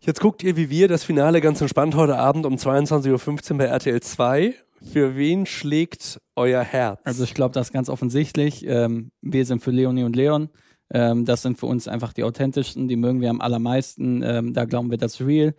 Jetzt 0.00 0.20
guckt 0.20 0.42
ihr 0.42 0.56
wie 0.56 0.70
wir 0.70 0.86
das 0.86 1.02
Finale 1.02 1.40
ganz 1.40 1.60
entspannt 1.60 1.94
heute 1.94 2.18
Abend 2.18 2.46
um 2.46 2.54
22.15 2.54 3.52
Uhr 3.52 3.58
bei 3.58 3.64
RTL 3.64 4.00
2. 4.00 4.54
Für 4.92 5.16
wen 5.16 5.46
schlägt 5.46 6.20
euer 6.36 6.62
Herz? 6.62 7.00
Also 7.04 7.24
ich 7.24 7.34
glaube, 7.34 7.54
das 7.54 7.68
ist 7.68 7.72
ganz 7.72 7.88
offensichtlich. 7.88 8.66
Ähm, 8.66 9.10
wir 9.22 9.46
sind 9.46 9.62
für 9.62 9.70
Leonie 9.70 10.04
und 10.04 10.14
Leon. 10.14 10.50
Ähm, 10.92 11.24
das 11.24 11.42
sind 11.42 11.58
für 11.58 11.66
uns 11.66 11.88
einfach 11.88 12.12
die 12.12 12.22
authentischsten, 12.22 12.86
die 12.86 12.96
mögen 12.96 13.20
wir 13.22 13.30
am 13.30 13.40
allermeisten. 13.40 14.22
Ähm, 14.22 14.52
da 14.52 14.66
glauben 14.66 14.90
wir, 14.90 14.98
das 14.98 15.14
ist 15.14 15.26
real. 15.26 15.54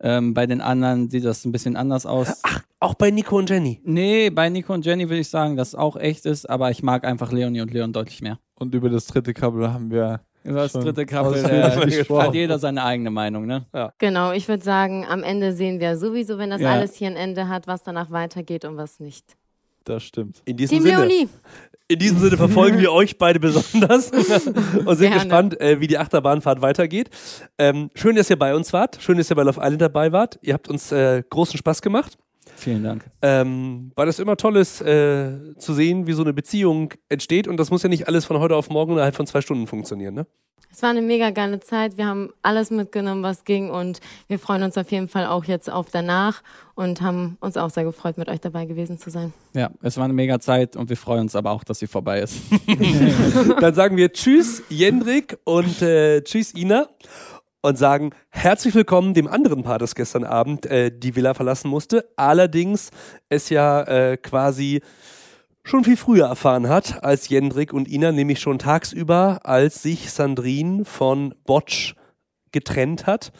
Ähm, 0.00 0.32
bei 0.32 0.46
den 0.46 0.60
anderen 0.60 1.10
sieht 1.10 1.24
das 1.24 1.44
ein 1.44 1.52
bisschen 1.52 1.76
anders 1.76 2.06
aus. 2.06 2.40
Ach, 2.44 2.62
auch 2.82 2.94
bei 2.94 3.10
Nico 3.10 3.36
und 3.38 3.48
Jenny. 3.48 3.80
Nee, 3.84 4.30
bei 4.30 4.48
Nico 4.48 4.72
und 4.74 4.84
Jenny 4.84 5.08
würde 5.08 5.20
ich 5.20 5.28
sagen, 5.28 5.56
dass 5.56 5.68
es 5.68 5.74
auch 5.74 5.96
echt 5.96 6.26
ist, 6.26 6.48
aber 6.48 6.70
ich 6.70 6.82
mag 6.82 7.04
einfach 7.04 7.32
Leonie 7.32 7.60
und 7.60 7.72
Leon 7.72 7.92
deutlich 7.92 8.20
mehr. 8.22 8.38
Und 8.54 8.74
über 8.74 8.90
das 8.90 9.06
dritte 9.06 9.32
Couple 9.34 9.72
haben 9.72 9.90
wir 9.90 10.20
Über 10.44 10.60
das 10.62 10.72
Schon 10.72 10.82
dritte 10.82 11.06
Couple 11.06 11.30
ausführlich 11.42 11.94
äh, 11.94 11.98
gesprochen. 11.98 12.22
hat 12.22 12.34
jeder 12.34 12.58
seine 12.58 12.84
eigene 12.84 13.10
Meinung, 13.10 13.46
ne? 13.46 13.66
Genau, 13.98 14.32
ich 14.32 14.48
würde 14.48 14.64
sagen, 14.64 15.06
am 15.08 15.22
Ende 15.22 15.52
sehen 15.52 15.80
wir 15.80 15.96
sowieso, 15.96 16.38
wenn 16.38 16.50
das 16.50 16.60
Ja. 16.60 16.72
alles 16.72 16.94
hier 16.94 17.08
ein 17.08 17.16
Ende 17.16 17.48
hat, 17.48 17.66
was 17.66 17.82
danach 17.82 18.10
weitergeht 18.10 18.64
und 18.64 18.76
was 18.76 18.98
nicht. 19.00 19.36
Das 19.84 20.02
stimmt. 20.02 20.42
In 20.44 20.56
diesem 20.56 20.78
Team 20.78 20.86
Sinne. 20.86 20.98
Leonie. 21.06 21.28
In 21.88 21.98
diesem 21.98 22.18
Sinne 22.18 22.36
verfolgen 22.36 22.78
wir 22.78 22.92
euch 22.92 23.18
beide 23.18 23.38
besonders 23.40 24.10
und 24.10 24.24
sind 24.26 25.00
Gerne. 25.00 25.14
gespannt, 25.16 25.60
äh, 25.60 25.80
wie 25.80 25.86
die 25.88 25.98
Achterbahnfahrt 25.98 26.62
weitergeht. 26.62 27.10
Ähm, 27.58 27.90
schön, 27.94 28.16
dass 28.16 28.30
ihr 28.30 28.38
bei 28.38 28.54
uns 28.54 28.72
wart. 28.72 28.98
Schön, 29.00 29.18
dass 29.18 29.28
ihr 29.30 29.36
bei 29.36 29.42
Love 29.42 29.60
Island 29.60 29.82
dabei 29.82 30.12
wart. 30.12 30.38
Ihr 30.42 30.54
habt 30.54 30.68
uns 30.68 30.90
äh, 30.92 31.22
großen 31.28 31.58
Spaß 31.58 31.82
gemacht. 31.82 32.16
Vielen 32.56 32.82
Dank. 32.82 33.04
Ähm, 33.22 33.92
weil 33.94 34.08
es 34.08 34.18
immer 34.18 34.36
toll 34.36 34.56
ist, 34.56 34.80
äh, 34.80 35.56
zu 35.58 35.74
sehen, 35.74 36.06
wie 36.06 36.12
so 36.12 36.22
eine 36.22 36.32
Beziehung 36.32 36.94
entsteht. 37.08 37.48
Und 37.48 37.56
das 37.56 37.70
muss 37.70 37.82
ja 37.82 37.88
nicht 37.88 38.08
alles 38.08 38.24
von 38.24 38.38
heute 38.38 38.56
auf 38.56 38.70
morgen 38.70 38.92
innerhalb 38.92 39.14
von 39.14 39.26
zwei 39.26 39.40
Stunden 39.40 39.66
funktionieren. 39.66 40.14
Ne? 40.14 40.26
Es 40.72 40.82
war 40.82 40.88
eine 40.88 41.02
mega 41.02 41.30
geile 41.30 41.60
Zeit. 41.60 41.98
Wir 41.98 42.06
haben 42.06 42.30
alles 42.40 42.70
mitgenommen, 42.70 43.22
was 43.22 43.44
ging 43.44 43.70
und 43.70 44.00
wir 44.28 44.38
freuen 44.38 44.62
uns 44.62 44.78
auf 44.78 44.90
jeden 44.90 45.06
Fall 45.06 45.26
auch 45.26 45.44
jetzt 45.44 45.70
auf 45.70 45.90
danach 45.90 46.42
und 46.74 47.02
haben 47.02 47.36
uns 47.40 47.58
auch 47.58 47.68
sehr 47.68 47.84
gefreut, 47.84 48.16
mit 48.16 48.28
euch 48.28 48.40
dabei 48.40 48.64
gewesen 48.64 48.96
zu 48.96 49.10
sein. 49.10 49.34
Ja, 49.52 49.70
es 49.82 49.98
war 49.98 50.04
eine 50.04 50.14
mega 50.14 50.40
Zeit 50.40 50.74
und 50.74 50.88
wir 50.88 50.96
freuen 50.96 51.22
uns 51.22 51.36
aber 51.36 51.50
auch, 51.50 51.62
dass 51.62 51.78
sie 51.78 51.86
vorbei 51.86 52.20
ist. 52.20 52.38
Dann 53.60 53.74
sagen 53.74 53.98
wir 53.98 54.12
Tschüss, 54.14 54.62
Jendrik 54.70 55.38
und 55.44 55.82
äh, 55.82 56.22
Tschüss, 56.22 56.54
Ina. 56.54 56.88
Und 57.62 57.78
sagen 57.78 58.10
herzlich 58.28 58.74
willkommen 58.74 59.14
dem 59.14 59.28
anderen 59.28 59.62
Paar, 59.62 59.78
das 59.78 59.94
gestern 59.94 60.24
Abend 60.24 60.66
äh, 60.66 60.90
die 60.92 61.14
Villa 61.14 61.32
verlassen 61.32 61.68
musste. 61.68 62.08
Allerdings 62.16 62.90
es 63.28 63.48
ja 63.48 63.82
äh, 63.82 64.16
quasi 64.16 64.82
schon 65.62 65.84
viel 65.84 65.96
früher 65.96 66.26
erfahren 66.26 66.68
hat 66.68 67.04
als 67.04 67.28
Jendrik 67.28 67.72
und 67.72 67.88
Ina, 67.88 68.10
nämlich 68.10 68.40
schon 68.40 68.58
tagsüber, 68.58 69.40
als 69.44 69.80
sich 69.80 70.10
Sandrine 70.10 70.84
von 70.84 71.34
Botsch 71.44 71.94
getrennt 72.50 73.06
hat. 73.06 73.32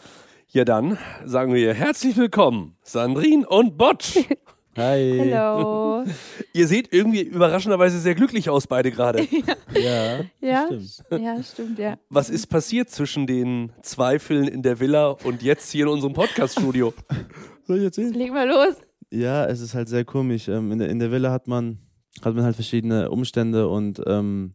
Ja, 0.47 0.63
dann 0.63 0.97
sagen 1.25 1.53
wir 1.53 1.73
herzlich 1.73 2.15
willkommen, 2.15 2.77
Sandrine 2.81 3.47
und 3.47 3.77
Botsch. 3.77 4.19
Hi. 4.75 5.19
Hello. 5.19 6.03
Ihr 6.53 6.67
seht 6.67 6.91
irgendwie 6.91 7.21
überraschenderweise 7.21 7.99
sehr 7.99 8.15
glücklich 8.15 8.49
aus, 8.49 8.65
beide 8.67 8.91
gerade. 8.91 9.27
Ja. 9.75 10.19
Ja, 10.39 10.67
Stimmt. 10.67 11.23
ja, 11.23 11.43
stimmt, 11.43 11.79
ja. 11.79 11.97
Was 12.09 12.29
ist 12.29 12.45
passiert 12.47 12.89
zwischen 12.91 13.25
den 13.25 13.71
Zweifeln 13.81 14.47
in 14.47 14.61
der 14.61 14.79
Villa 14.79 15.09
und 15.23 15.41
jetzt 15.41 15.71
hier 15.71 15.85
in 15.85 15.91
unserem 15.91 16.13
Podcast-Studio? 16.13 16.93
Soll 17.63 17.77
ich 17.79 17.83
erzählen? 17.83 18.13
Leg 18.13 18.31
mal 18.31 18.47
los. 18.47 18.75
Ja, 19.11 19.45
es 19.45 19.61
ist 19.61 19.73
halt 19.73 19.89
sehr 19.89 20.05
komisch. 20.05 20.47
Ähm, 20.47 20.71
in, 20.71 20.79
der, 20.79 20.89
in 20.89 20.99
der 20.99 21.11
Villa 21.11 21.31
hat 21.31 21.47
man, 21.47 21.79
hat 22.23 22.35
man 22.35 22.43
halt 22.43 22.55
verschiedene 22.55 23.09
Umstände 23.09 23.67
und 23.67 24.01
ähm, 24.05 24.53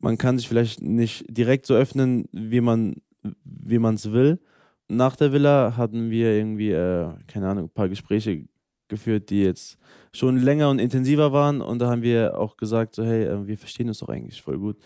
man 0.00 0.18
kann 0.18 0.38
sich 0.38 0.48
vielleicht 0.48 0.82
nicht 0.82 1.24
direkt 1.28 1.66
so 1.66 1.74
öffnen, 1.74 2.26
wie 2.32 2.60
man 2.60 2.96
wie 3.44 3.76
es 3.76 4.12
will. 4.12 4.40
Nach 4.88 5.16
der 5.16 5.32
Villa 5.32 5.76
hatten 5.76 6.10
wir 6.10 6.32
irgendwie, 6.32 6.70
äh, 6.70 7.10
keine 7.26 7.48
Ahnung, 7.48 7.64
ein 7.64 7.70
paar 7.74 7.88
Gespräche 7.88 8.47
geführt, 8.88 9.30
die 9.30 9.42
jetzt 9.42 9.78
schon 10.12 10.38
länger 10.38 10.70
und 10.70 10.78
intensiver 10.78 11.32
waren 11.32 11.60
und 11.60 11.80
da 11.80 11.90
haben 11.90 12.02
wir 12.02 12.38
auch 12.38 12.56
gesagt, 12.56 12.94
so 12.94 13.04
hey, 13.04 13.24
äh, 13.24 13.46
wir 13.46 13.58
verstehen 13.58 13.88
uns 13.88 13.98
doch 13.98 14.08
eigentlich 14.08 14.42
voll 14.42 14.58
gut. 14.58 14.76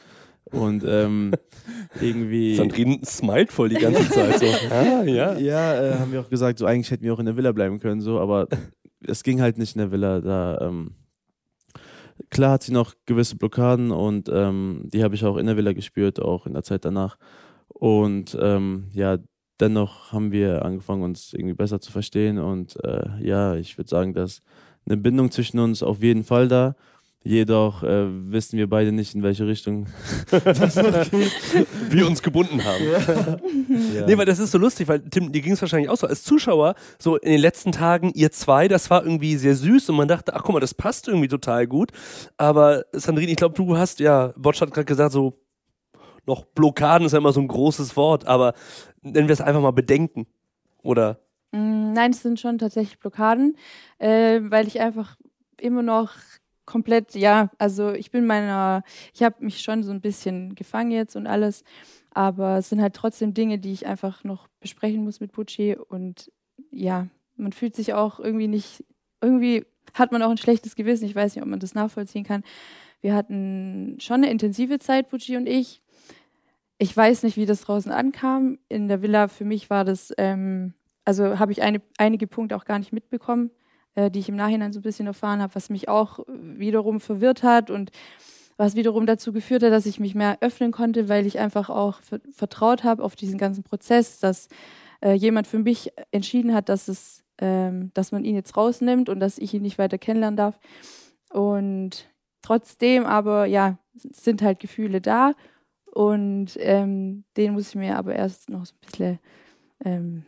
Und 0.51 0.85
ähm, 0.87 1.33
irgendwie. 2.01 2.57
Sandrine 2.57 3.01
smilet 3.05 3.53
voll 3.53 3.69
die 3.69 3.77
ganze 3.77 4.09
Zeit 4.09 4.39
so. 4.41 4.47
Ah, 4.71 5.03
ja. 5.05 5.39
Ja, 5.39 5.83
äh, 5.83 5.99
haben 5.99 6.13
wir 6.13 6.21
auch 6.21 6.29
gesagt, 6.29 6.59
so 6.59 6.67
eigentlich 6.67 6.91
hätten 6.91 7.05
wir 7.05 7.15
auch 7.15 7.21
in 7.21 7.27
der 7.27 7.37
Villa 7.37 7.53
bleiben 7.53 7.79
können, 7.79 8.01
so, 8.01 8.19
aber 8.19 8.49
es 9.07 9.23
ging 9.23 9.41
halt 9.41 9.59
nicht 9.59 9.77
in 9.77 9.81
der 9.81 9.93
Villa. 9.93 10.21
Da 10.21 10.59
ähm, 10.61 10.97
klar 12.31 12.53
hat 12.53 12.65
sie 12.65 12.73
noch 12.73 12.95
gewisse 13.07 13.37
Blockaden 13.37 13.91
und 13.91 14.29
ähm, 14.33 14.83
die 14.93 15.03
habe 15.03 15.15
ich 15.15 15.25
auch 15.25 15.37
in 15.37 15.47
der 15.47 15.57
Villa 15.57 15.73
gespürt, 15.73 16.21
auch 16.21 16.47
in 16.47 16.55
der 16.55 16.65
Zeit 16.65 16.85
danach. 16.85 17.17
Und 17.69 18.37
ähm, 18.41 18.89
ja, 18.93 19.19
dennoch 19.61 20.13
haben 20.13 20.33
wir 20.33 20.65
angefangen, 20.65 21.03
uns 21.03 21.33
irgendwie 21.33 21.55
besser 21.55 21.81
zu 21.81 21.93
verstehen. 21.93 22.39
Und 22.39 22.83
äh, 22.85 23.09
ja, 23.21 23.55
ich 23.55 23.79
würde 23.79 23.89
sagen, 23.89 24.15
dass 24.15 24.43
eine 24.87 24.97
Bindung 24.97 25.31
zwischen 25.31 25.59
uns 25.59 25.83
auf 25.83 26.03
jeden 26.03 26.25
Fall 26.25 26.49
da. 26.49 26.75
Jedoch 27.25 27.85
äh, 27.85 28.07
wissen 28.33 28.59
wir 28.59 28.69
beide 28.69 28.91
nicht, 28.91 29.15
in 29.15 29.23
welche 29.23 29.47
Richtung. 29.47 29.87
Wir 31.89 32.07
uns 32.07 32.21
gebunden 32.23 32.65
haben. 32.65 33.41
Ja. 33.95 34.07
Nee, 34.07 34.19
weil 34.19 34.27
das 34.27 34.39
ist 34.39 34.51
so 34.51 34.59
lustig, 34.59 34.89
weil 34.89 35.01
Tim, 35.01 35.33
dir 35.33 35.41
ging 35.41 35.53
es 35.53 35.61
wahrscheinlich 35.61 35.89
auch 35.89 35.97
so. 35.97 36.07
Als 36.07 36.25
Zuschauer, 36.25 36.75
so 36.99 37.17
in 37.17 37.31
den 37.31 37.41
letzten 37.41 37.73
Tagen, 37.73 38.11
ihr 38.15 38.31
zwei, 38.33 38.69
das 38.69 38.91
war 38.91 39.03
irgendwie 39.03 39.37
sehr 39.37 39.55
süß 39.55 39.89
und 39.91 39.97
man 39.97 40.09
dachte, 40.09 40.35
ach 40.35 40.43
guck 40.43 40.55
mal, 40.55 40.61
das 40.61 40.75
passt 40.75 41.09
irgendwie 41.09 41.29
total 41.29 41.67
gut. 41.67 41.91
Aber 42.37 42.85
Sandrine, 42.93 43.31
ich 43.31 43.37
glaube, 43.37 43.55
du 43.55 43.77
hast, 43.77 44.01
ja, 44.01 44.35
Botsch 44.37 44.61
hat 44.61 44.73
gerade 44.73 44.85
gesagt, 44.85 45.13
so 45.13 45.42
noch 46.27 46.45
Blockaden 46.45 47.07
ist 47.07 47.13
ja 47.13 47.19
immer 47.19 47.33
so 47.33 47.41
ein 47.41 47.49
großes 47.49 47.97
Wort, 47.97 48.27
aber 48.27 48.55
nennen 49.03 49.29
wir 49.29 49.33
es 49.33 49.41
einfach 49.41 49.61
mal 49.61 49.73
Bedenken. 49.73 50.27
Oder 50.83 51.21
Mm, 51.53 51.93
Nein, 51.93 52.11
es 52.13 52.23
sind 52.23 52.41
schon 52.41 52.59
tatsächlich 52.59 52.99
Blockaden, 52.99 53.57
äh, 53.99 54.41
weil 54.43 54.67
ich 54.67 54.81
einfach 54.81 55.17
immer 55.61 55.83
noch 55.83 56.13
komplett, 56.65 57.15
ja, 57.15 57.51
also 57.59 57.93
ich 57.93 58.11
bin 58.11 58.27
meiner, 58.27 58.83
ich 59.15 59.23
habe 59.23 59.45
mich 59.45 59.61
schon 59.61 59.83
so 59.83 59.91
ein 59.93 60.01
bisschen 60.01 60.55
gefangen 60.55 60.91
jetzt 60.91 61.15
und 61.17 61.27
alles, 61.27 61.65
aber 62.11 62.59
es 62.59 62.69
sind 62.71 62.81
halt 62.81 62.95
trotzdem 62.95 63.35
Dinge, 63.35 63.59
die 63.59 63.73
ich 63.73 63.87
einfach 63.87 64.25
noch 64.25 64.49
besprechen 64.61 65.05
muss 65.05 65.21
mit 65.21 65.33
Bucci 65.33 65.77
und 65.77 66.33
ja, 66.71 67.09
man 67.37 67.53
fühlt 67.53 67.77
sich 67.77 67.93
auch 67.95 68.19
irgendwie 68.21 68.49
nicht, 68.49 68.85
irgendwie 69.21 69.67
hat 69.95 70.13
man 70.13 70.23
auch 70.23 70.31
ein 70.31 70.39
schlechtes 70.39 70.75
Gewissen, 70.75 71.05
ich 71.05 71.15
weiß 71.15 71.35
nicht, 71.35 71.43
ob 71.43 71.51
man 71.51 71.61
das 71.61 71.75
nachvollziehen 71.75 72.25
kann. 72.25 72.45
Wir 73.03 73.15
hatten 73.15 73.97
schon 74.01 74.23
eine 74.23 74.31
intensive 74.31 74.79
Zeit, 74.79 75.11
Bucci 75.11 75.37
und 75.37 75.49
ich. 75.49 75.83
Ich 76.83 76.97
weiß 76.97 77.23
nicht, 77.23 77.37
wie 77.37 77.47
das 77.47 77.61
draußen 77.61 77.93
ankam. 77.93 78.59
In 78.69 78.89
der 78.89 79.03
Villa 79.03 79.29
für 79.29 79.45
mich 79.45 79.71
war 79.71 79.85
das, 79.85 80.13
ähm, 80.19 80.75
also 81.05 81.39
habe 81.39 81.53
ich 81.53 81.63
eine, 81.63 81.81
einige 81.97 82.27
Punkte 82.27 82.57
auch 82.57 82.65
gar 82.65 82.81
nicht 82.81 82.93
mitbekommen, 82.93 83.53
äh, 83.95 84.11
die 84.11 84.19
ich 84.19 84.29
im 84.29 84.35
Nachhinein 84.35 84.73
so 84.73 84.81
ein 84.81 84.83
bisschen 84.83 85.07
erfahren 85.07 85.41
habe, 85.41 85.55
was 85.55 85.71
mich 85.71 85.89
auch 85.89 86.19
wiederum 86.27 86.99
verwirrt 86.99 87.45
hat 87.45 87.71
und 87.71 87.93
was 88.57 88.75
wiederum 88.75 89.07
dazu 89.07 89.33
geführt 89.33 89.63
hat, 89.63 89.71
dass 89.71 89.87
ich 89.87 90.01
mich 90.01 90.17
mehr 90.17 90.39
öffnen 90.41 90.73
konnte, 90.73 91.09
weil 91.09 91.25
ich 91.25 91.39
einfach 91.39 91.71
auch 91.71 92.01
ver 92.01 92.19
vertraut 92.33 92.83
habe 92.83 93.05
auf 93.05 93.15
diesen 93.15 93.39
ganzen 93.39 93.63
Prozess, 93.63 94.19
dass 94.19 94.49
äh, 95.05 95.13
jemand 95.13 95.47
für 95.47 95.61
mich 95.61 95.93
entschieden 96.11 96.53
hat, 96.53 96.69
dass 96.69 96.89
es, 96.89 97.23
ähm, 97.39 97.93
dass 97.95 98.11
man 98.11 98.25
ihn 98.25 98.35
jetzt 98.35 98.57
rausnimmt 98.57 99.09
und 99.09 99.21
dass 99.21 99.39
ich 99.39 99.55
ihn 99.55 99.63
nicht 99.63 99.79
weiter 99.79 99.99
kennenlernen 99.99 100.37
darf. 100.37 100.59
Und 101.31 102.11
trotzdem 102.43 103.07
aber, 103.07 103.47
ja, 103.47 103.79
sind 103.95 104.43
halt 104.43 104.59
Gefühle 104.59 105.01
da 105.01 105.35
und 105.93 106.57
ähm, 106.59 107.25
denen 107.37 107.55
muss 107.55 107.69
ich 107.71 107.75
mir 107.75 107.97
aber 107.99 108.15
erst 108.15 108.49
noch 108.51 108.65
so 108.67 108.73
ein 108.75 108.87
bisschen 108.87 109.19
ähm, 109.85 110.25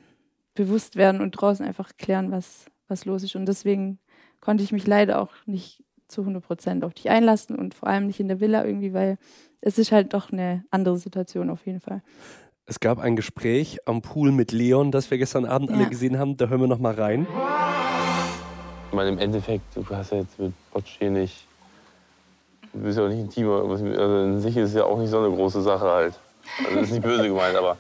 bewusst 0.55 0.97
werden 0.97 1.21
und 1.21 1.33
draußen 1.33 1.65
einfach 1.67 1.93
klären, 1.97 2.31
was, 2.31 2.67
was 2.89 3.05
los 3.05 3.23
ist. 3.23 3.35
Und 3.37 3.47
deswegen 3.47 3.99
konnte 4.41 4.63
ich 4.63 4.73
mich 4.73 4.87
leider 4.87 5.21
auch 5.21 5.33
nicht 5.47 5.83
zu 6.09 6.21
100 6.21 6.45
Prozent 6.45 6.85
auf 6.85 6.93
dich 6.95 7.09
einlassen 7.11 7.57
und 7.57 7.75
vor 7.75 7.89
allem 7.89 8.07
nicht 8.07 8.21
in 8.21 8.29
der 8.29 8.41
Villa 8.41 8.65
irgendwie, 8.65 8.93
weil 8.93 9.17
es 9.63 9.79
ist 9.79 9.91
halt 9.91 10.13
doch 10.15 10.31
eine 10.31 10.65
andere 10.71 10.99
Situation 10.99 11.49
auf 11.51 11.67
jeden 11.67 11.81
Fall. 11.81 12.03
es 12.67 12.79
gab 12.81 12.99
ein 12.99 13.17
Gespräch 13.17 13.79
am 13.87 14.01
Pool 14.03 14.31
mit 14.33 14.53
Leon, 14.53 14.91
das 14.93 15.11
wir 15.11 15.19
gestern 15.19 15.45
Abend 15.45 15.71
alle 15.71 15.83
Ja. 15.85 15.89
gesehen 15.89 16.19
haben. 16.19 16.37
Da 16.37 16.49
hören 16.49 16.61
wir 16.61 16.67
noch 16.69 16.79
mal 16.79 16.95
rein. 16.95 17.27
Ich 18.91 18.95
meine, 18.97 19.11
im 19.11 19.19
Endeffekt, 19.19 19.65
du 19.75 19.85
hast 19.91 20.13
ja 20.13 20.19
jetzt 20.19 20.39
mit 20.39 20.53
Botsch 20.73 20.99
hier 20.99 21.11
nicht. 21.11 21.47
Du 22.75 22.81
bist 22.81 22.99
ja 22.99 23.05
auch 23.05 23.09
nicht 23.09 23.21
ein 23.21 23.31
Team. 23.31 23.49
Also 23.51 23.87
in 23.87 24.41
sich 24.41 24.57
ist 24.57 24.71
es 24.71 24.75
ja 24.75 24.85
auch 24.85 24.99
nicht 24.99 25.11
so 25.11 25.19
eine 25.19 25.31
große 25.35 25.63
Sache 25.63 25.85
halt. 25.89 26.15
Also 26.59 26.75
das 26.75 26.85
ist 26.87 26.91
nicht 26.93 27.03
böse 27.03 27.29
gemeint, 27.29 27.57
aber 27.57 27.77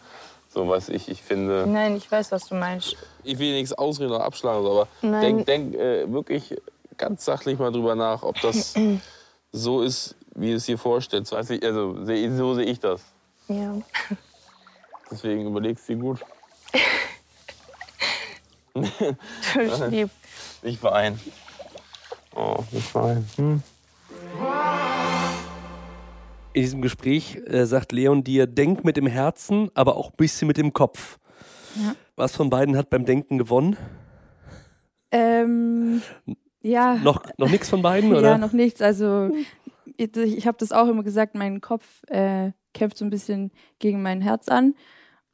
so 0.48 0.68
was 0.68 0.88
ich, 0.88 1.08
ich 1.08 1.20
finde. 1.22 1.64
Nein, 1.66 1.96
ich 1.96 2.10
weiß, 2.10 2.30
was 2.32 2.46
du 2.48 2.54
meinst. 2.54 2.96
Ich 3.24 3.38
will 3.38 3.52
nichts 3.52 3.72
ausreden 3.72 4.12
oder 4.12 4.24
abschlagen, 4.24 4.64
aber 4.64 4.86
Nein. 5.02 5.44
denk, 5.44 5.46
denk 5.46 5.74
äh, 5.74 6.10
wirklich 6.12 6.56
ganz 6.96 7.24
sachlich 7.24 7.58
mal 7.58 7.72
drüber 7.72 7.94
nach, 7.96 8.22
ob 8.22 8.40
das 8.40 8.74
so 9.52 9.82
ist, 9.82 10.14
wie 10.36 10.50
du 10.50 10.56
es 10.56 10.66
dir 10.66 10.78
vorstellst. 10.78 11.32
Weiß 11.32 11.50
ich, 11.50 11.62
also 11.64 12.04
seh- 12.04 12.30
so 12.36 12.54
sehe 12.54 12.66
ich 12.66 12.78
das. 12.78 13.02
Ja. 13.48 13.74
Deswegen 15.10 15.46
überlegst 15.46 15.88
du 15.88 15.94
dir 15.94 16.00
gut. 16.00 16.20
Ich 19.56 19.78
lieb. 19.90 20.10
Nicht 20.62 20.82
weinen. 20.82 21.20
Oh, 22.34 22.56
nicht 22.72 22.92
weinen. 22.94 23.28
Hm. 23.36 23.62
In 26.54 26.62
diesem 26.62 26.82
Gespräch 26.82 27.42
äh, 27.46 27.66
sagt 27.66 27.90
Leon 27.90 28.22
dir, 28.22 28.46
denk 28.46 28.84
mit 28.84 28.96
dem 28.96 29.08
Herzen, 29.08 29.70
aber 29.74 29.96
auch 29.96 30.10
ein 30.10 30.16
bisschen 30.16 30.46
mit 30.46 30.56
dem 30.56 30.72
Kopf. 30.72 31.18
Ja. 31.74 31.96
Was 32.14 32.36
von 32.36 32.48
beiden 32.48 32.76
hat 32.76 32.90
beim 32.90 33.04
Denken 33.04 33.38
gewonnen? 33.38 33.76
Ähm, 35.10 36.00
ja. 36.62 36.94
Noch, 36.94 37.24
noch 37.38 37.50
nichts 37.50 37.68
von 37.68 37.82
beiden, 37.82 38.12
oder? 38.14 38.30
Ja, 38.30 38.38
noch 38.38 38.52
nichts. 38.52 38.80
Also 38.80 39.30
ich, 39.96 40.16
ich 40.16 40.46
habe 40.46 40.56
das 40.58 40.70
auch 40.70 40.86
immer 40.86 41.02
gesagt, 41.02 41.34
mein 41.34 41.60
Kopf 41.60 42.04
äh, 42.06 42.52
kämpft 42.72 42.98
so 42.98 43.04
ein 43.04 43.10
bisschen 43.10 43.50
gegen 43.80 44.00
mein 44.00 44.20
Herz 44.20 44.48
an 44.48 44.76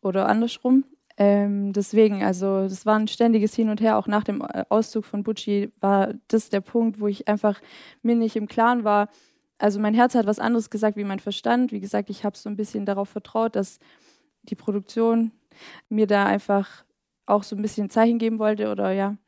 oder 0.01 0.27
andersrum. 0.27 0.85
Ähm, 1.19 1.75
deswegen, 1.75 2.23
also 2.23 2.63
das 2.63 2.87
war 2.87 2.99
ein 2.99 3.09
ständiges 3.09 3.55
Hin 3.55 3.69
und 3.69 3.83
Her. 3.83 3.99
Auch 3.99 4.07
nach 4.07 4.25
dem 4.25 4.41
äh, 4.41 4.65
Auszug 4.71 5.05
von 5.05 5.23
Bucci 5.23 5.71
war 5.81 6.15
das 6.29 6.49
der 6.49 6.63
Punkt, 6.63 6.99
wo 6.99 7.09
ich 7.09 7.29
einfach 7.29 7.61
mir 8.03 8.17
nicht 8.17 8.37
im 8.37 8.49
Klaren 8.49 8.85
war. 8.85 9.11
Also 9.61 9.79
mein 9.79 9.95
Herz 9.95 10.15
hat 10.15 10.27
was 10.27 10.39
anderes 10.39 10.71
gesagt 10.71 10.97
wie 10.97 11.05
mein 11.05 11.21
Verstand. 11.21 11.71
Wie 11.71 11.81
gesagt, 11.81 12.09
ich 12.09 12.25
habe 12.25 12.37
so 12.37 12.49
ein 12.49 12.57
bisschen 12.57 12.87
darauf 12.87 13.11
vertraut, 13.11 13.57
dass 13.57 13.79
die 14.43 14.55
Produktion 14.55 15.33
mir 15.91 16.07
da 16.07 16.25
einfach 16.25 16.85
auch 17.27 17.43
so 17.43 17.55
ein 17.55 17.63
bisschen 17.63 17.87
ein 17.87 17.91
Zeichen 17.91 18.19
geben 18.19 18.39
wollte 18.39 18.71
oder 18.71 18.93
ja. 18.93 19.19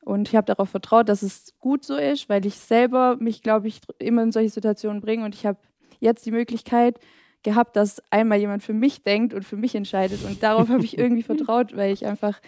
Und 0.00 0.28
ich 0.28 0.36
habe 0.36 0.44
darauf 0.44 0.68
vertraut, 0.68 1.08
dass 1.08 1.22
es 1.22 1.54
gut 1.58 1.84
so 1.84 1.96
ist, 1.96 2.28
weil 2.28 2.44
ich 2.44 2.56
selber 2.56 3.16
mich, 3.16 3.42
glaube 3.42 3.68
ich, 3.68 3.80
immer 3.98 4.22
in 4.22 4.32
solche 4.32 4.50
Situationen 4.50 5.00
bringe 5.00 5.24
und 5.24 5.34
ich 5.34 5.46
habe 5.46 5.58
jetzt 6.00 6.26
die 6.26 6.32
Möglichkeit 6.32 6.98
gehabt, 7.42 7.74
dass 7.74 8.02
einmal 8.10 8.38
jemand 8.38 8.62
für 8.62 8.74
mich 8.74 9.04
denkt 9.04 9.32
und 9.32 9.44
für 9.44 9.56
mich 9.56 9.74
entscheidet. 9.74 10.24
Und 10.24 10.42
darauf 10.42 10.68
habe 10.68 10.84
ich 10.84 10.98
irgendwie 10.98 11.22
vertraut, 11.22 11.74
weil 11.74 11.92
ich 11.92 12.04
einfach 12.04 12.40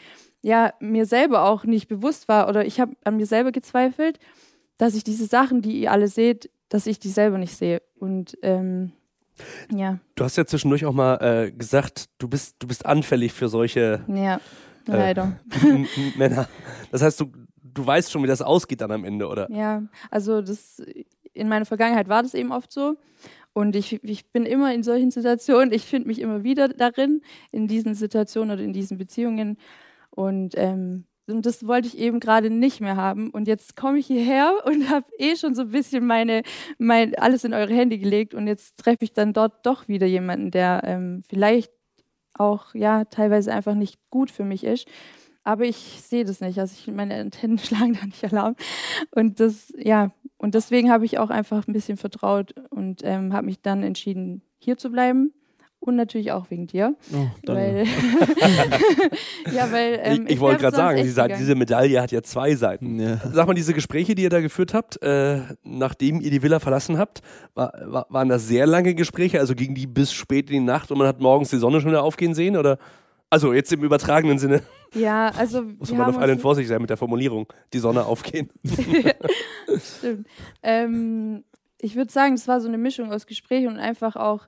ja 0.43 0.75
mir 0.79 1.07
selber 1.07 1.45
auch 1.45 1.65
nicht 1.65 1.89
bewusst 1.89 2.29
war 2.29 2.49
oder 2.49 2.67
ich 2.67 2.81
habe 2.81 2.97
an 3.05 3.17
mir 3.17 3.27
selber 3.27 3.51
gezweifelt, 3.51 4.19
dass 4.77 4.95
ich 4.95 5.05
diese 5.05 5.27
Sachen, 5.27 5.63
die 5.63 5.81
ihr 5.81 5.93
alle 5.93 6.09
seht, 6.09 6.51
dass 6.71 6.87
ich 6.87 6.99
die 6.99 7.11
selber 7.11 7.37
nicht 7.37 7.55
sehe. 7.55 7.83
Und 7.99 8.39
ähm, 8.43 8.93
ja, 9.71 9.99
Du 10.15 10.25
hast 10.25 10.37
ja 10.37 10.47
zwischendurch 10.47 10.85
auch 10.87 10.93
mal 10.95 11.17
äh, 11.17 11.53
gesagt, 11.53 12.07
du 12.19 12.29
bist, 12.29 12.57
du 12.59 12.67
bist 12.67 12.87
anfällig 12.87 13.33
für 13.33 13.49
solche 13.49 14.03
ja, 14.09 14.37
Äh, 14.89 14.97
leider. 14.97 15.39
M- 15.63 15.87
Männer. 16.17 16.49
Das 16.91 17.03
heißt, 17.03 17.21
du, 17.21 17.31
du 17.63 17.87
weißt 17.87 18.11
schon, 18.11 18.23
wie 18.23 18.27
das 18.27 18.41
ausgeht 18.43 18.81
dann 18.81 18.91
am 18.93 19.05
Ende, 19.05 19.29
oder? 19.29 19.51
Ja, 19.51 19.83
also 20.11 20.41
das 20.43 20.83
in 21.33 21.49
meiner 21.49 21.65
Vergangenheit 21.67 22.09
war 22.09 22.23
das 22.23 22.35
eben 22.35 22.51
oft 22.53 22.73
so. 22.73 22.97
Und 23.53 23.77
ich, 23.77 24.03
ich 24.05 24.31
bin 24.31 24.47
immer 24.47 24.73
in 24.75 24.83
solchen 24.83 25.11
Situationen, 25.11 25.73
ich 25.73 25.85
finde 25.85 26.09
mich 26.09 26.21
immer 26.21 26.45
wieder 26.45 26.69
darin, 26.69 27.21
in 27.51 27.67
diesen 27.67 27.95
Situationen 27.95 28.53
oder 28.55 28.63
in 28.63 28.73
diesen 28.73 28.97
Beziehungen. 28.99 29.57
Und, 30.11 30.55
ähm, 30.57 31.05
und 31.31 31.47
das 31.47 31.67
wollte 31.67 31.89
ich 31.89 31.99
eben 31.99 32.21
gerade 32.21 32.51
nicht 32.51 32.81
mehr 32.81 32.97
haben. 32.97 33.31
Und 33.31 33.49
jetzt 33.49 33.77
komme 33.77 33.99
ich 33.99 34.07
hierher 34.07 34.55
und 34.65 34.89
habe 34.91 35.07
eh 35.19 35.37
schon 35.37 35.55
so 35.55 35.63
ein 35.63 35.71
bisschen 35.71 36.07
meine, 36.07 36.43
mein, 36.79 37.15
alles 37.17 37.45
in 37.45 37.55
eure 37.55 37.75
Hände 37.75 37.99
gelegt. 37.99 38.35
Und 38.35 38.47
jetzt 38.47 38.77
treffe 38.79 39.05
ich 39.05 39.13
dann 39.13 39.33
dort 39.33 39.65
doch 39.67 39.89
wieder 39.89 40.07
jemanden, 40.07 40.51
der 40.51 40.83
ähm, 40.85 41.23
vielleicht 41.29 41.73
auch 42.35 42.75
ja 42.75 43.05
teilweise 43.05 43.53
einfach 43.53 43.75
nicht 43.75 43.99
gut 44.11 44.31
für 44.31 44.45
mich 44.45 44.65
ist. 44.65 44.87
Aber 45.43 45.65
ich 45.65 45.77
sehe 45.77 46.25
das 46.25 46.41
nicht. 46.41 46.59
Also 46.59 46.75
ich, 46.79 46.93
meine 46.95 47.17
Antennen 47.17 47.59
schlagen 47.59 47.95
da 47.95 48.07
nicht 48.07 48.25
Alarm. 48.25 48.57
Und 49.11 49.41
das, 49.41 49.73
ja, 49.77 50.13
und 50.37 50.55
deswegen 50.55 50.91
habe 50.91 51.05
ich 51.05 51.19
auch 51.19 51.31
einfach 51.31 51.67
ein 51.67 51.73
bisschen 51.73 51.97
vertraut 51.97 52.55
und 52.71 53.03
ähm, 53.05 53.33
habe 53.33 53.47
mich 53.47 53.61
dann 53.61 53.83
entschieden, 53.83 54.43
hier 54.59 54.77
zu 54.77 54.91
bleiben. 54.91 55.33
Und 55.83 55.97
natürlich 55.97 56.31
auch 56.31 56.51
wegen 56.51 56.67
dir. 56.67 56.95
Oh, 57.11 57.27
weil, 57.47 57.87
ja, 59.51 59.67
weil 59.73 59.99
ähm, 60.03 60.27
ich, 60.27 60.35
ich 60.35 60.41
wollte 60.41 60.61
gerade 60.61 60.77
sagen, 60.77 61.03
sie 61.03 61.11
sagt, 61.11 61.39
diese 61.39 61.55
Medaille 61.55 62.03
hat 62.03 62.13
ja 62.13 62.23
zwei 62.23 62.55
Seiten. 62.55 63.01
Ja. 63.01 63.19
Sag 63.33 63.47
mal, 63.47 63.55
diese 63.55 63.73
Gespräche, 63.73 64.15
die 64.15 64.25
ihr 64.25 64.29
da 64.31 64.43
geführt 64.43 64.75
habt, 64.75 65.03
äh, 65.03 65.41
nachdem 65.63 66.21
ihr 66.21 66.31
die 66.31 66.43
Villa 66.43 66.61
verlassen 66.61 66.99
habt, 66.99 67.23
war, 67.55 67.73
war, 67.87 68.07
waren 68.11 68.29
das 68.29 68.47
sehr 68.47 68.67
lange 68.67 68.95
Gespräche? 68.95 69.41
Also 69.41 69.55
gingen 69.55 69.75
die 69.75 69.87
bis 69.87 70.13
spät 70.13 70.51
in 70.51 70.61
die 70.61 70.67
Nacht 70.67 70.91
und 70.91 70.99
man 70.99 71.07
hat 71.07 71.19
morgens 71.19 71.49
die 71.49 71.57
Sonne 71.57 71.81
schon 71.81 71.91
wieder 71.91 72.03
aufgehen 72.03 72.35
sehen? 72.35 72.59
Oder? 72.59 72.79
Also 73.31 73.55
jetzt 73.55 73.73
im 73.73 73.83
übertragenen 73.83 74.39
Sinne 74.39 74.63
Ja, 74.93 75.29
also 75.29 75.63
muss 75.79 75.93
man 75.93 76.11
auf 76.11 76.19
allen 76.19 76.41
vorsichtig 76.41 76.69
sein 76.69 76.81
mit 76.81 76.91
der 76.91 76.97
Formulierung. 76.97 77.47
Die 77.73 77.79
Sonne 77.79 78.05
aufgehen. 78.05 78.51
Stimmt. 79.99 80.27
Ähm, 80.63 81.45
ich 81.81 81.97
würde 81.97 82.13
sagen, 82.13 82.35
es 82.35 82.49
war 82.49 82.61
so 82.61 82.69
eine 82.69 82.77
Mischung 82.77 83.13
aus 83.13 83.27
Gesprächen 83.27 83.69
und 83.69 83.79
einfach 83.79 84.17
auch, 84.17 84.47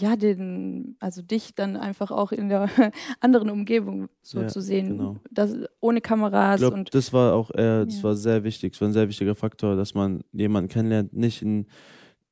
ja, 0.00 0.16
den, 0.16 0.96
also 1.00 1.22
dich 1.22 1.54
dann 1.54 1.76
einfach 1.76 2.10
auch 2.10 2.32
in 2.32 2.48
der 2.48 2.68
anderen 3.20 3.50
Umgebung 3.50 4.08
so 4.22 4.40
Ja, 4.42 4.48
zu 4.48 4.60
sehen. 4.60 4.88
genau. 4.96 5.16
Das, 5.30 5.54
ohne 5.80 6.00
Kameras 6.00 6.60
glaube, 6.60 6.76
und 6.76 6.94
das 6.94 7.12
war 7.12 7.34
auch, 7.34 7.50
äh, 7.50 7.84
das 7.84 7.98
Ja. 7.98 8.04
war 8.04 8.16
sehr 8.16 8.44
wichtig. 8.44 8.74
Es 8.74 8.80
war 8.80 8.88
ein 8.88 8.92
sehr 8.92 9.08
wichtiger 9.08 9.34
Faktor, 9.34 9.76
dass 9.76 9.94
man 9.94 10.22
jemanden 10.32 10.68
kennenlernt, 10.68 11.12
nicht 11.12 11.42
in 11.42 11.66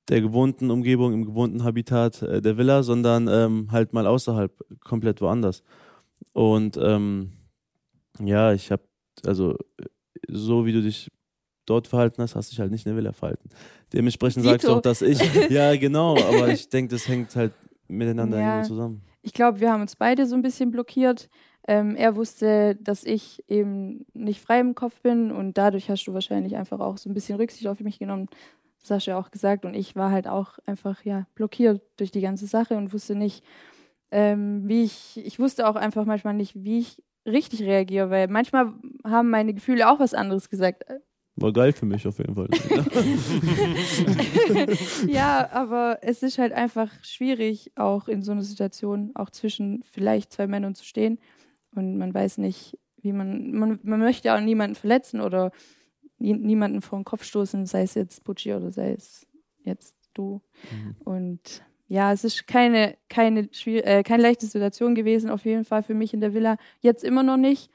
der 0.08 0.20
gewohnten 0.22 0.70
Umgebung, 0.70 1.12
im 1.12 1.24
gewohnten 1.26 1.64
Habitat 1.64 2.22
äh, 2.22 2.40
der 2.40 2.56
Villa, 2.56 2.82
sondern 2.82 3.28
ähm, 3.28 3.70
halt 3.70 3.92
mal 3.92 4.06
außerhalb, 4.06 4.52
komplett 4.80 5.20
woanders. 5.20 5.62
Und 6.32 6.78
ähm, 6.82 7.32
ja, 8.20 8.52
ich 8.52 8.70
habe, 8.72 8.82
also 9.26 9.56
so 10.28 10.64
wie 10.66 10.72
du 10.72 10.82
dich 10.82 11.10
dort 11.68 11.86
verhalten 11.88 12.22
hast, 12.22 12.34
hast 12.36 12.50
du 12.50 12.52
dich 12.52 12.60
halt 12.60 12.70
nicht 12.70 12.86
in 12.86 12.90
der 12.90 12.96
Villa 12.96 13.12
verhalten. 13.12 13.48
Dementsprechend 13.92 14.44
sagst 14.44 14.64
du 14.64 14.68
Dito. 14.68 14.78
auch, 14.78 14.82
dass 14.82 15.02
ich, 15.02 15.18
ja 15.50 15.76
genau, 15.76 16.16
aber 16.18 16.48
ich 16.48 16.68
denke, 16.68 16.94
das 16.94 17.06
hängt 17.08 17.34
halt 17.36 17.52
miteinander 17.88 18.38
Ja. 18.40 18.48
irgendwo 18.54 18.68
zusammen. 18.68 19.02
ich 19.22 19.32
glaube, 19.32 19.60
wir 19.60 19.72
haben 19.72 19.80
uns 19.82 19.96
beide 19.96 20.26
so 20.26 20.34
ein 20.34 20.42
bisschen 20.42 20.70
blockiert. 20.70 21.28
Ähm, 21.66 21.96
er 21.96 22.16
wusste, 22.16 22.76
dass 22.76 23.04
ich 23.04 23.44
eben 23.48 24.06
nicht 24.14 24.40
frei 24.40 24.60
im 24.60 24.74
Kopf 24.74 25.00
bin 25.02 25.30
und 25.30 25.58
dadurch 25.58 25.90
hast 25.90 26.04
du 26.06 26.14
wahrscheinlich 26.14 26.56
einfach 26.56 26.80
auch 26.80 26.96
so 26.96 27.10
ein 27.10 27.14
bisschen 27.14 27.36
Rücksicht 27.36 27.66
auf 27.66 27.80
mich 27.80 27.98
genommen. 27.98 28.28
Das 28.80 28.90
hast 28.90 29.06
du 29.06 29.10
ja 29.10 29.18
auch 29.18 29.30
gesagt 29.30 29.64
und 29.66 29.74
ich 29.74 29.94
war 29.96 30.10
halt 30.10 30.28
auch 30.28 30.58
einfach 30.64 31.04
ja 31.04 31.26
blockiert 31.34 31.82
durch 31.98 32.10
die 32.10 32.22
ganze 32.22 32.46
Sache 32.46 32.76
und 32.76 32.92
wusste 32.94 33.14
nicht, 33.16 33.44
ähm, 34.10 34.62
wie 34.66 34.84
ich, 34.84 35.20
ich 35.22 35.38
wusste 35.38 35.68
auch 35.68 35.76
einfach 35.76 36.06
manchmal 36.06 36.32
nicht, 36.34 36.54
wie 36.64 36.78
ich 36.78 37.02
richtig 37.26 37.62
reagiere, 37.62 38.08
weil 38.08 38.28
manchmal 38.28 38.72
haben 39.04 39.28
meine 39.28 39.52
Gefühle 39.52 39.90
auch 39.90 39.98
was 40.00 40.14
anderes 40.14 40.48
gesagt. 40.48 40.84
War 41.40 41.52
geil 41.52 41.72
für 41.72 41.86
mich 41.86 42.06
auf 42.06 42.18
jeden 42.18 42.34
Fall. 42.34 42.48
ja, 45.06 45.48
aber 45.52 45.98
es 46.02 46.22
ist 46.22 46.38
halt 46.38 46.52
einfach 46.52 46.92
schwierig, 47.02 47.72
auch 47.76 48.08
in 48.08 48.22
so 48.22 48.32
einer 48.32 48.42
Situation, 48.42 49.12
auch 49.14 49.30
zwischen 49.30 49.82
vielleicht 49.82 50.32
zwei 50.32 50.46
Männern 50.46 50.74
zu 50.74 50.84
stehen. 50.84 51.18
Und 51.74 51.96
man 51.96 52.12
weiß 52.12 52.38
nicht, 52.38 52.78
wie 53.00 53.12
man, 53.12 53.52
man, 53.52 53.78
man 53.82 54.00
möchte 54.00 54.34
auch 54.34 54.40
niemanden 54.40 54.74
verletzen 54.74 55.20
oder 55.20 55.52
nie, 56.18 56.34
niemanden 56.34 56.82
vor 56.82 56.98
den 56.98 57.04
Kopf 57.04 57.24
stoßen, 57.24 57.66
sei 57.66 57.82
es 57.82 57.94
jetzt 57.94 58.24
Butchi 58.24 58.54
oder 58.54 58.72
sei 58.72 58.92
es 58.92 59.26
jetzt 59.64 59.94
du. 60.14 60.40
Und 61.04 61.62
ja, 61.88 62.12
es 62.12 62.24
ist 62.24 62.46
keine, 62.46 62.96
keine, 63.08 63.48
äh, 63.64 64.02
keine 64.02 64.22
leichte 64.22 64.46
Situation 64.46 64.94
gewesen, 64.94 65.30
auf 65.30 65.44
jeden 65.44 65.64
Fall 65.64 65.82
für 65.82 65.94
mich 65.94 66.12
in 66.12 66.20
der 66.20 66.34
Villa. 66.34 66.56
Jetzt 66.80 67.04
immer 67.04 67.22
noch 67.22 67.38
nicht. 67.38 67.70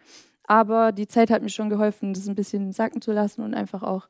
Aber 0.46 0.92
die 0.92 1.08
Zeit 1.08 1.30
hat 1.30 1.42
mir 1.42 1.50
schon 1.50 1.70
geholfen, 1.70 2.14
das 2.14 2.28
ein 2.28 2.36
bisschen 2.36 2.72
sacken 2.74 3.02
zu 3.02 3.12
lassen 3.12 3.42
und 3.42 3.54
einfach 3.54 3.84
auch 3.84 4.08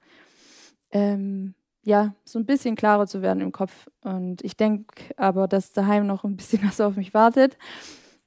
ähm, 0.91 1.53
ja, 1.83 2.15
so 2.23 2.39
ein 2.39 2.45
bisschen 2.45 2.75
klarer 2.75 3.07
zu 3.07 3.21
werden 3.21 3.41
im 3.41 3.51
Kopf. 3.51 3.89
Und 4.01 4.43
ich 4.43 4.55
denke 4.55 5.03
aber, 5.17 5.47
dass 5.47 5.73
daheim 5.73 6.07
noch 6.07 6.23
ein 6.23 6.37
bisschen 6.37 6.61
was 6.67 6.79
auf 6.81 6.95
mich 6.95 7.13
wartet. 7.13 7.57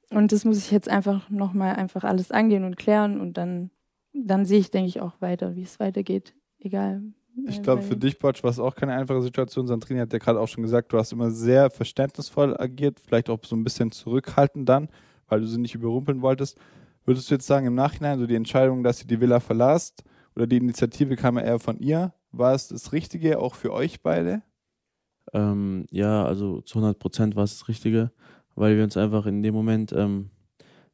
Und 0.09 0.31
das 0.31 0.45
muss 0.45 0.57
ich 0.57 0.71
jetzt 0.71 0.89
einfach 0.89 1.29
nochmal 1.29 1.75
einfach 1.75 2.03
alles 2.03 2.31
angehen 2.31 2.63
und 2.63 2.77
klären. 2.77 3.19
Und 3.19 3.37
dann, 3.37 3.71
dann 4.13 4.45
sehe 4.45 4.59
ich, 4.59 4.71
denke 4.71 4.87
ich, 4.87 5.01
auch 5.01 5.19
weiter, 5.19 5.55
wie 5.55 5.63
es 5.63 5.79
weitergeht. 5.79 6.33
Egal. 6.59 7.01
Ich 7.45 7.59
äh, 7.59 7.61
glaube, 7.61 7.81
weil- 7.81 7.87
für 7.89 7.97
dich, 7.97 8.17
Botsch, 8.19 8.43
war 8.43 8.51
es 8.51 8.59
auch 8.59 8.75
keine 8.75 8.93
einfache 8.93 9.21
Situation. 9.21 9.67
Sandrine 9.67 10.01
hat 10.01 10.13
ja 10.13 10.19
gerade 10.19 10.39
auch 10.39 10.47
schon 10.47 10.63
gesagt, 10.63 10.93
du 10.93 10.97
hast 10.97 11.11
immer 11.11 11.31
sehr 11.31 11.69
verständnisvoll 11.69 12.55
agiert, 12.57 12.99
vielleicht 12.99 13.29
auch 13.29 13.39
so 13.43 13.55
ein 13.55 13.63
bisschen 13.63 13.91
zurückhaltend 13.91 14.69
dann, 14.69 14.89
weil 15.27 15.41
du 15.41 15.47
sie 15.47 15.59
nicht 15.59 15.75
überrumpeln 15.75 16.21
wolltest. 16.21 16.57
Würdest 17.07 17.31
du 17.31 17.35
jetzt 17.35 17.47
sagen, 17.47 17.65
im 17.65 17.73
Nachhinein, 17.73 18.19
so 18.19 18.27
die 18.27 18.35
Entscheidung, 18.35 18.83
dass 18.83 19.01
ihr 19.01 19.07
die 19.07 19.21
Villa 19.21 19.39
verlasst 19.39 20.03
oder 20.35 20.45
die 20.45 20.57
Initiative 20.57 21.15
kam 21.15 21.37
ja 21.37 21.43
eher 21.45 21.59
von 21.59 21.79
ihr, 21.79 22.13
war 22.33 22.53
es 22.53 22.67
das 22.67 22.91
Richtige 22.91 23.39
auch 23.39 23.55
für 23.55 23.71
euch 23.71 24.01
beide? 24.01 24.41
Ähm, 25.33 25.87
ja, 25.89 26.25
also 26.25 26.59
zu 26.59 26.79
100 26.79 26.99
Prozent 26.99 27.37
war 27.37 27.45
es 27.45 27.59
das 27.59 27.69
Richtige, 27.69 28.11
weil 28.55 28.75
wir 28.75 28.83
uns 28.83 28.97
einfach 28.97 29.25
in 29.25 29.41
dem 29.41 29.53
Moment 29.53 29.93
ähm, 29.93 30.31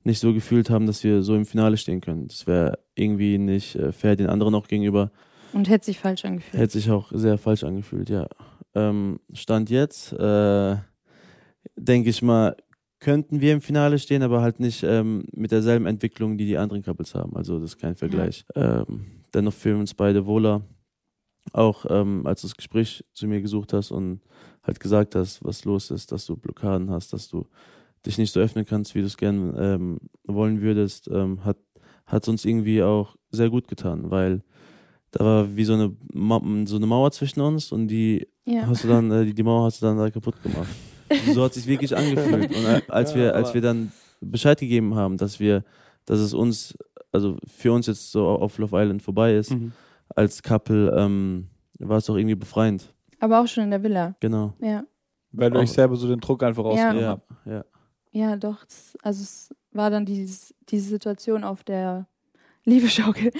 nicht 0.03 0.19
so 0.19 0.35
gefühlt 0.35 0.69
haben, 0.69 0.85
dass 0.85 1.03
wir 1.03 1.23
so 1.23 1.33
im 1.33 1.47
Finale 1.47 1.77
stehen 1.77 1.99
können. 1.99 2.27
Das 2.27 2.45
wäre 2.45 2.77
irgendwie 2.93 3.39
nicht 3.39 3.75
äh, 3.75 3.91
fair 3.91 4.15
den 4.15 4.27
anderen 4.27 4.53
auch 4.53 4.67
gegenüber. 4.67 5.11
Und 5.51 5.67
hätte 5.67 5.85
sich 5.85 5.97
falsch 5.97 6.25
angefühlt. 6.25 6.61
Hätte 6.61 6.73
sich 6.73 6.91
auch 6.91 7.11
sehr 7.11 7.39
falsch 7.39 7.63
angefühlt, 7.63 8.11
ja. 8.11 8.27
Ähm, 8.75 9.19
Stand 9.33 9.71
jetzt, 9.71 10.13
äh, 10.13 10.75
denke 11.75 12.11
ich 12.11 12.21
mal, 12.21 12.55
könnten 13.03 13.41
wir 13.41 13.53
im 13.53 13.61
Finale 13.61 13.99
stehen, 13.99 14.23
aber 14.23 14.41
halt 14.41 14.59
nicht 14.59 14.81
ähm, 14.83 15.25
mit 15.33 15.51
derselben 15.51 15.85
Entwicklung, 15.85 16.37
die 16.37 16.45
die 16.45 16.57
anderen 16.57 16.81
Couples 16.83 17.13
haben. 17.13 17.35
Also 17.35 17.59
das 17.59 17.71
ist 17.71 17.77
kein 17.77 17.95
Vergleich. 17.95 18.45
Ähm, 18.55 19.05
dennoch 19.33 19.53
fühlen 19.53 19.79
uns 19.81 19.93
beide 19.93 20.25
wohler. 20.25 20.61
Auch 21.51 21.85
ähm, 21.89 22.25
als 22.25 22.41
du 22.41 22.47
das 22.47 22.55
Gespräch 22.55 23.03
zu 23.13 23.27
mir 23.27 23.41
gesucht 23.41 23.73
hast 23.73 23.91
und 23.91 24.21
halt 24.63 24.79
gesagt 24.79 25.15
hast, 25.15 25.43
was 25.43 25.65
los 25.65 25.91
ist, 25.91 26.11
dass 26.11 26.25
du 26.25 26.37
Blockaden 26.37 26.89
hast, 26.89 27.11
dass 27.11 27.27
du 27.27 27.45
dich 28.05 28.17
nicht 28.17 28.31
so 28.31 28.39
öffnen 28.39 28.65
kannst, 28.65 28.95
wie 28.95 29.01
du 29.01 29.07
es 29.07 29.17
gerne 29.17 29.53
ähm, 29.59 29.99
wollen 30.25 30.61
würdest, 30.61 31.09
ähm, 31.11 31.43
hat 31.43 31.57
hat 32.05 32.27
uns 32.27 32.43
irgendwie 32.45 32.83
auch 32.83 33.15
sehr 33.31 33.49
gut 33.49 33.67
getan, 33.67 34.11
weil 34.11 34.43
da 35.11 35.23
war 35.23 35.55
wie 35.55 35.63
so 35.63 35.73
eine, 35.73 35.95
Ma 36.13 36.41
so 36.65 36.75
eine 36.75 36.85
Mauer 36.85 37.11
zwischen 37.11 37.41
uns 37.41 37.71
und 37.71 37.87
die 37.87 38.27
Ja. 38.45 38.67
hast 38.67 38.83
du 38.83 38.87
dann, 38.87 39.09
äh, 39.11 39.25
die, 39.25 39.33
die 39.33 39.43
Mauer 39.43 39.65
hast 39.65 39.81
du 39.81 39.85
dann 39.85 39.97
da 39.97 40.09
kaputt 40.09 40.41
gemacht. 40.43 40.67
So 41.33 41.43
hat 41.43 41.53
sich 41.53 41.67
wirklich 41.67 41.95
angefühlt. 41.95 42.55
Und 42.55 42.65
als 42.89 43.11
Ja, 43.11 43.17
wir, 43.17 43.35
als 43.35 43.53
wir 43.53 43.61
dann 43.61 43.91
Bescheid 44.21 44.59
gegeben 44.59 44.95
haben, 44.95 45.17
dass 45.17 45.39
wir, 45.39 45.63
dass 46.05 46.19
es 46.19 46.33
uns, 46.33 46.77
also 47.11 47.37
für 47.45 47.71
uns 47.73 47.87
jetzt 47.87 48.11
so 48.11 48.27
auf 48.27 48.57
Love 48.57 48.75
Island 48.81 49.01
vorbei 49.01 49.35
ist, 49.35 49.51
Mhm. 49.51 49.71
als 50.15 50.41
Couple, 50.43 50.93
ähm, 50.97 51.47
war 51.79 51.97
es 51.97 52.05
doch 52.05 52.15
irgendwie 52.15 52.35
befreiend. 52.35 52.93
Aber 53.19 53.41
auch 53.41 53.47
schon 53.47 53.63
in 53.65 53.71
der 53.71 53.83
Villa. 53.83 54.15
Genau. 54.19 54.53
Ja. 54.59 54.83
Weil 55.31 55.49
du 55.51 55.59
euch 55.59 55.71
selber 55.71 55.95
so 55.95 56.07
den 56.07 56.19
Druck 56.19 56.43
einfach 56.43 56.63
rausgenommen 56.63 57.01
Ja, 57.01 57.07
habt. 57.09 57.31
ja. 57.45 57.65
Ja, 58.11 58.35
doch. 58.35 58.57
Also 59.01 59.23
es 59.23 59.49
war 59.71 59.89
dann 59.89 60.05
dieses, 60.05 60.53
diese 60.69 60.87
Situation 60.89 61.43
auf 61.43 61.63
der 61.63 62.07
Liebeschaukel. 62.65 63.31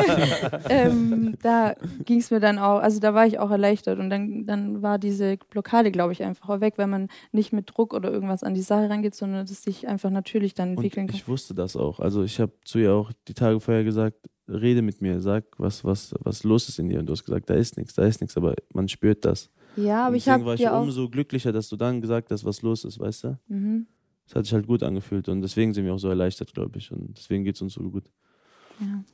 ähm, 0.68 1.36
da 1.42 1.74
ging 2.04 2.18
es 2.18 2.30
mir 2.30 2.40
dann 2.40 2.58
auch, 2.58 2.80
also 2.80 3.00
da 3.00 3.14
war 3.14 3.26
ich 3.26 3.38
auch 3.38 3.50
erleichtert 3.50 3.98
und 3.98 4.10
dann, 4.10 4.44
dann 4.46 4.82
war 4.82 4.98
diese 4.98 5.38
Blockade, 5.50 5.90
glaube 5.90 6.12
ich, 6.12 6.22
einfach 6.22 6.48
auch 6.48 6.60
weg, 6.60 6.74
weil 6.76 6.86
man 6.86 7.08
nicht 7.32 7.52
mit 7.52 7.70
Druck 7.70 7.94
oder 7.94 8.10
irgendwas 8.12 8.42
an 8.42 8.54
die 8.54 8.60
Sache 8.60 8.90
rangeht, 8.90 9.14
sondern 9.14 9.46
dass 9.46 9.62
sich 9.62 9.88
einfach 9.88 10.10
natürlich 10.10 10.54
dann 10.54 10.70
Und 10.70 10.76
entwickeln 10.76 11.06
kann. 11.06 11.16
ich 11.16 11.28
wusste 11.28 11.54
das 11.54 11.76
auch. 11.76 12.00
Also 12.00 12.22
ich 12.22 12.40
habe 12.40 12.52
zu 12.64 12.78
ihr 12.78 12.92
auch 12.92 13.12
die 13.26 13.34
Tage 13.34 13.58
vorher 13.60 13.84
gesagt, 13.84 14.16
rede 14.48 14.82
mit 14.82 15.00
mir, 15.00 15.20
sag, 15.20 15.44
was, 15.58 15.84
was, 15.84 16.14
was 16.20 16.44
los 16.44 16.68
ist 16.68 16.78
in 16.78 16.88
dir. 16.88 17.00
Und 17.00 17.06
du 17.06 17.12
hast 17.12 17.24
gesagt, 17.24 17.48
da 17.48 17.54
ist 17.54 17.76
nichts, 17.76 17.94
da 17.94 18.04
ist 18.04 18.20
nichts, 18.20 18.36
aber 18.36 18.54
man 18.72 18.88
spürt 18.88 19.24
das. 19.24 19.50
Ja, 19.76 20.02
aber 20.02 20.10
Und 20.10 20.16
ich 20.16 20.24
deswegen 20.24 20.46
habe 20.46 20.46
war 20.46 20.54
ich 20.54 20.68
umso 20.68 21.08
glücklicher, 21.08 21.52
dass 21.52 21.68
du 21.68 21.76
dann 21.76 22.00
gesagt 22.00 22.30
hast, 22.32 22.44
was 22.44 22.62
los 22.62 22.84
ist, 22.84 22.98
weißt 22.98 23.24
du? 23.24 23.38
Mhm. 23.48 23.86
Es 24.26 24.34
hat 24.34 24.44
sich 24.44 24.52
halt 24.52 24.66
gut 24.66 24.82
angefühlt 24.82 25.28
und 25.28 25.40
deswegen 25.40 25.72
sind 25.72 25.86
wir 25.86 25.94
auch 25.94 25.98
so 25.98 26.08
erleichtert, 26.08 26.52
glaube 26.52 26.78
ich. 26.78 26.92
Und 26.92 27.16
deswegen 27.16 27.44
geht 27.44 27.54
es 27.54 27.62
uns 27.62 27.74
so 27.74 27.82
gut. 27.82 28.04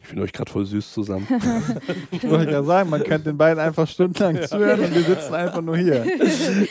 Ich 0.00 0.08
finde 0.08 0.24
euch 0.24 0.32
gerade 0.32 0.50
voll 0.50 0.66
süß 0.66 0.92
zusammen. 0.92 1.26
Ich 2.10 2.28
wollte 2.28 2.46
gerade 2.46 2.66
sagen, 2.66 2.90
man 2.90 3.02
könnte 3.02 3.30
den 3.30 3.38
beiden 3.38 3.58
einfach 3.58 3.88
stundenlang 3.88 4.42
zuhören 4.46 4.80
und 4.80 4.94
wir 4.94 5.02
sitzen 5.02 5.34
einfach 5.34 5.62
nur 5.62 5.76
hier. 5.76 6.06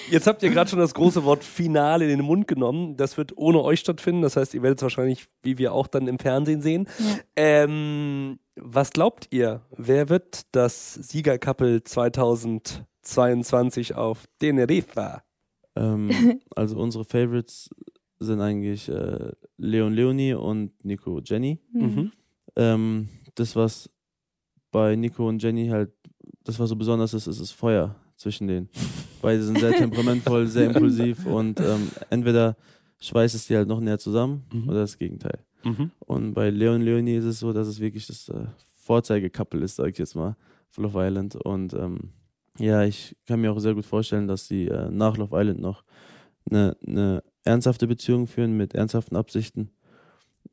Jetzt 0.10 0.28
habt 0.28 0.44
ihr 0.44 0.50
gerade 0.50 0.70
schon 0.70 0.80
das 0.80 0.94
große 0.94 1.24
Wort 1.24 1.44
Finale 1.44 2.06
in 2.06 2.18
den 2.18 2.26
Mund 2.26 2.48
genommen. 2.48 2.98
Das 2.98 3.18
wird 3.18 3.38
ohne 3.38 3.62
euch 3.62 3.80
stattfinden. 3.80 4.22
Das 4.22 4.38
heißt, 4.38 4.54
ihr 4.54 4.64
werdet 4.64 4.80
es 4.80 4.84
wahrscheinlich, 4.84 5.28
wie 5.42 5.58
wir 5.58 5.74
auch 5.74 5.88
dann 5.88 6.08
im 6.08 6.20
Fernsehen 6.20 6.62
sehen. 6.62 6.88
Ja. 7.00 7.06
Ähm, 7.36 8.40
was 8.56 8.92
glaubt 8.92 9.28
ihr? 9.32 9.62
Wer 9.78 10.10
wird 10.10 10.42
das 10.52 10.94
Siegercouple 10.94 11.84
22 11.84 13.96
auf 13.96 14.26
Teneriffa? 14.40 15.24
Ähm, 15.76 16.10
also 16.56 16.78
unsere 16.78 17.06
Favorites 17.06 17.70
sind 18.20 18.42
eigentlich 18.42 18.90
äh, 18.90 19.32
Leon 19.58 19.94
Leonie 19.94 20.34
und 20.34 20.72
Nico 20.84 21.20
Jenny. 21.24 21.60
Mhm. 21.72 22.12
Ähm, 22.56 23.10
das, 23.36 23.56
was 23.56 23.90
bei 24.72 24.96
Nico 24.96 25.28
und 25.28 25.42
Jenny 25.42 25.68
halt, 25.68 25.92
das, 26.44 26.60
was 26.60 26.70
so 26.70 26.76
besonders 26.76 27.14
ist, 27.14 27.28
ist 27.28 27.42
das 27.42 27.52
Feuer 27.52 27.96
zwischen 28.16 28.48
denen. 28.48 28.70
Beide 29.22 29.42
sind 29.44 29.60
sehr 29.60 29.72
temperamentvoll, 29.72 30.48
sehr 30.48 30.68
impulsiv 30.68 31.26
und 31.26 31.60
ähm, 31.60 31.90
entweder 32.10 32.56
schweißt 33.00 33.36
es 33.36 33.48
die 33.48 33.56
halt 33.56 33.68
noch 33.68 33.80
näher 33.80 34.00
zusammen 34.00 34.44
Mhm. 34.52 34.70
oder 34.70 34.82
das 34.82 34.98
Gegenteil. 34.98 35.40
Mhm. 35.64 35.92
Und 36.00 36.34
bei 36.34 36.50
Leon 36.50 36.82
Leonie 36.82 37.16
ist 37.16 37.26
es 37.26 37.40
so, 37.40 37.54
dass 37.54 37.68
es 37.68 37.80
wirklich 37.80 38.06
das 38.08 38.28
äh, 38.30 38.46
Vorzeigekappel 38.84 39.62
ist, 39.64 39.78
sag 39.78 39.90
ich 39.92 39.98
jetzt 39.98 40.16
mal, 40.16 40.36
für 40.70 40.82
Love 40.82 41.06
Island. 41.08 41.36
Und 41.38 41.74
ähm, 41.74 42.12
ja, 42.60 42.84
ich 42.84 43.16
kann 43.26 43.40
mir 43.42 43.52
auch 43.52 43.60
sehr 43.60 43.74
gut 43.74 43.86
vorstellen, 43.86 44.28
dass 44.28 44.48
sie 44.48 44.68
äh, 44.68 44.90
nach 44.92 45.16
Love 45.18 45.36
Island 45.40 45.62
noch 45.62 45.84
eine, 46.50 46.76
eine 46.86 47.24
ernsthafte 47.46 47.88
Beziehung 47.88 48.28
führen 48.28 48.58
mit 48.58 48.76
ernsthaften 48.76 49.16
Absichten. 49.16 49.70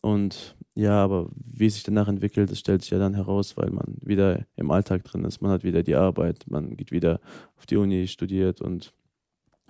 Und 0.00 0.56
ja, 0.74 1.02
aber 1.02 1.28
wie 1.34 1.66
es 1.66 1.74
sich 1.74 1.82
danach 1.82 2.08
entwickelt, 2.08 2.50
das 2.50 2.58
stellt 2.58 2.82
sich 2.82 2.90
ja 2.90 2.98
dann 2.98 3.14
heraus, 3.14 3.56
weil 3.56 3.70
man 3.70 3.96
wieder 4.00 4.46
im 4.56 4.70
Alltag 4.70 5.04
drin 5.04 5.24
ist. 5.24 5.42
Man 5.42 5.50
hat 5.50 5.64
wieder 5.64 5.82
die 5.82 5.94
Arbeit, 5.94 6.44
man 6.48 6.76
geht 6.76 6.90
wieder 6.90 7.20
auf 7.56 7.66
die 7.66 7.76
Uni, 7.76 8.06
studiert 8.08 8.60
und 8.60 8.94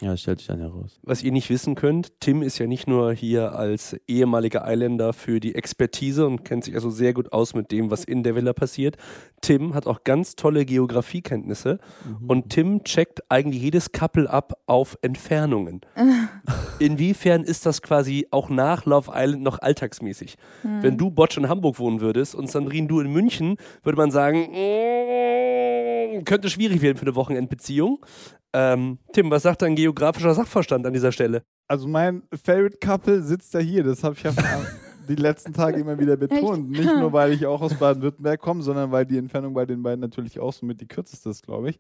ja, 0.01 0.17
stellt 0.17 0.39
sich 0.39 0.49
dann 0.49 0.61
heraus. 0.61 0.99
Was 1.03 1.23
ihr 1.23 1.31
nicht 1.31 1.51
wissen 1.51 1.75
könnt, 1.75 2.21
Tim 2.21 2.43
ist 2.43 2.59
ja 2.59 2.67
nicht 2.67 2.89
nur 2.89 3.13
hier 3.13 3.55
als 3.55 3.97
ehemaliger 4.09 4.65
Islander 4.67 5.13
für 5.13 5.41
die 5.41 5.55
Expertise 5.55 6.27
und 6.27 6.45
kennt 6.45 6.65
sich 6.65 6.75
also 6.75 6.91
sehr 6.91 7.13
gut 7.13 7.33
aus 7.33 7.55
mit 7.55 7.71
dem, 7.71 7.91
was 7.91 8.05
in 8.05 8.23
der 8.23 8.35
Villa 8.35 8.53
passiert. 8.53 8.97
Tim 9.43 9.75
hat 9.75 9.87
auch 9.87 10.05
ganz 10.05 10.37
tolle 10.37 10.65
Geografiekenntnisse 10.65 11.79
und 12.27 12.51
Tim 12.51 12.85
checkt 12.85 13.31
eigentlich 13.31 13.63
jedes 13.63 13.93
Couple 13.93 14.29
ab 14.29 14.55
auf 14.67 14.97
Entfernungen. 15.03 15.81
Inwiefern 16.79 17.43
ist 17.43 17.67
das 17.67 17.83
quasi 17.83 18.27
auch 18.31 18.49
nach 18.49 18.87
Love 18.87 19.13
Island 19.15 19.43
noch 19.43 19.61
alltagsmäßig? 19.61 20.37
Wenn 20.63 20.97
du 20.97 21.11
Botsch 21.11 21.37
in 21.37 21.49
Hamburg 21.49 21.79
wohnen 21.79 22.01
würdest 22.01 22.35
und 22.35 22.51
Sandrine 22.51 22.89
du 22.89 23.01
in 23.01 23.13
München, 23.13 23.57
würde 23.83 23.99
man 23.99 24.11
sagen, 24.11 24.49
mm, 24.51 26.25
könnte 26.25 26.49
schwierig 26.51 26.83
werden 26.83 26.97
für 26.97 27.07
eine 27.07 27.15
Wochenendbeziehung. 27.15 28.05
Ähm, 28.53 28.99
Tim, 29.13 29.31
was 29.31 29.43
sagt 29.45 29.63
dein 29.63 29.77
geografischer 29.77 30.35
Sachverstand 30.35 30.85
an 30.87 30.93
dieser 30.93 31.13
Stelle? 31.13 31.43
Also 31.69 31.87
mein 31.87 32.23
Favorite 32.33 32.79
Couple 32.79 33.23
sitzt 33.23 33.55
ja 33.55 33.61
hier. 33.61 33.85
Das 33.85 34.03
habe 34.03 34.17
ich 34.17 34.23
ja 34.23 34.33
die 35.09 35.15
letzten 35.15 35.53
Tage 35.53 35.81
immer 35.81 35.99
wieder 35.99 36.17
betont. 36.17 36.71
Nicht 36.71 36.93
nur, 36.97 37.13
weil 37.13 37.33
ich 37.33 37.47
auch 37.47 37.61
aus 37.61 37.75
Baden-Württemberg 37.79 38.41
komme, 38.41 38.63
sondern 38.63 38.91
weil 38.91 39.07
die 39.07 39.19
Entfernung 39.19 39.55
bei 39.55 39.67
den 39.67 39.83
beiden 39.83 40.01
natürlich 40.01 40.41
auch 40.41 40.53
somit 40.53 40.81
die 40.81 40.89
kürzeste 40.89 41.31
ist, 41.31 41.45
glaube 41.45 41.71
ich. 41.71 41.79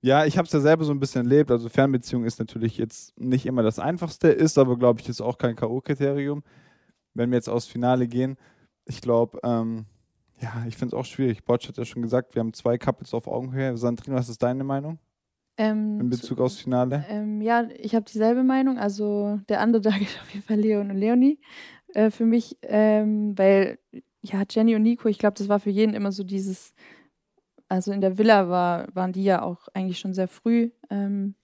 Ja, 0.00 0.24
ich 0.24 0.36
habe 0.36 0.46
es 0.46 0.52
ja 0.52 0.58
selber 0.58 0.84
so 0.84 0.92
ein 0.92 0.98
bisschen 0.98 1.24
erlebt. 1.24 1.52
Also 1.52 1.68
Fernbeziehung 1.68 2.24
ist 2.24 2.40
natürlich 2.40 2.76
jetzt 2.78 3.16
nicht 3.20 3.46
immer 3.46 3.62
das 3.62 3.78
Einfachste, 3.78 4.28
ist 4.28 4.58
aber, 4.58 4.76
glaube 4.76 5.00
ich, 5.00 5.08
ist 5.08 5.20
auch 5.20 5.38
kein 5.38 5.54
K.O.-Kriterium. 5.54 6.42
Wenn 7.14 7.30
wir 7.30 7.36
jetzt 7.36 7.48
aufs 7.48 7.66
Finale 7.66 8.08
gehen, 8.08 8.36
ich 8.86 9.00
glaube, 9.00 9.38
ähm, 9.44 9.84
ja, 10.40 10.64
ich 10.66 10.76
finde 10.76 10.96
es 10.96 11.00
auch 11.00 11.04
schwierig. 11.04 11.44
Botsch 11.44 11.68
hat 11.68 11.76
ja 11.76 11.84
schon 11.84 12.02
gesagt, 12.02 12.34
wir 12.34 12.40
haben 12.40 12.52
zwei 12.52 12.76
Couples 12.78 13.14
auf 13.14 13.28
Augenhöhe. 13.28 13.76
Sandrine, 13.76 14.16
was 14.16 14.28
ist 14.28 14.42
deine 14.42 14.64
Meinung 14.64 14.98
Ähm, 15.70 16.00
in 16.00 16.10
Bezug 16.10 16.40
aufs 16.40 16.58
Finale? 16.58 17.04
Ähm, 17.08 17.40
ja, 17.40 17.68
ich 17.78 17.94
habe 17.94 18.04
dieselbe 18.04 18.42
Meinung. 18.42 18.78
Also 18.78 19.38
der 19.48 19.62
Underdog 19.62 19.94
ist 20.00 20.20
auf 20.20 20.30
jeden 20.32 20.44
Fall 20.44 20.58
Leon 20.58 20.90
und 20.90 20.96
Leonie 20.96 21.38
äh, 21.94 22.10
für 22.10 22.24
mich, 22.26 22.56
ähm, 22.62 23.36
weil 23.38 23.78
ja 24.22 24.42
Jenny 24.48 24.74
und 24.76 24.82
Nico, 24.82 25.08
ich 25.08 25.18
glaube, 25.18 25.34
das 25.38 25.48
war 25.48 25.58
für 25.60 25.70
jeden 25.70 25.94
immer 25.94 26.12
so 26.12 26.24
dieses, 26.24 26.74
also 27.68 27.92
in 27.92 28.00
der 28.00 28.18
Villa 28.18 28.48
war, 28.48 28.86
waren 28.94 29.12
die 29.12 29.24
ja 29.24 29.42
auch 29.42 29.68
eigentlich 29.74 29.98
schon 29.98 30.14
sehr 30.14 30.28
früh. 30.28 30.70
Ähm, 30.90 31.34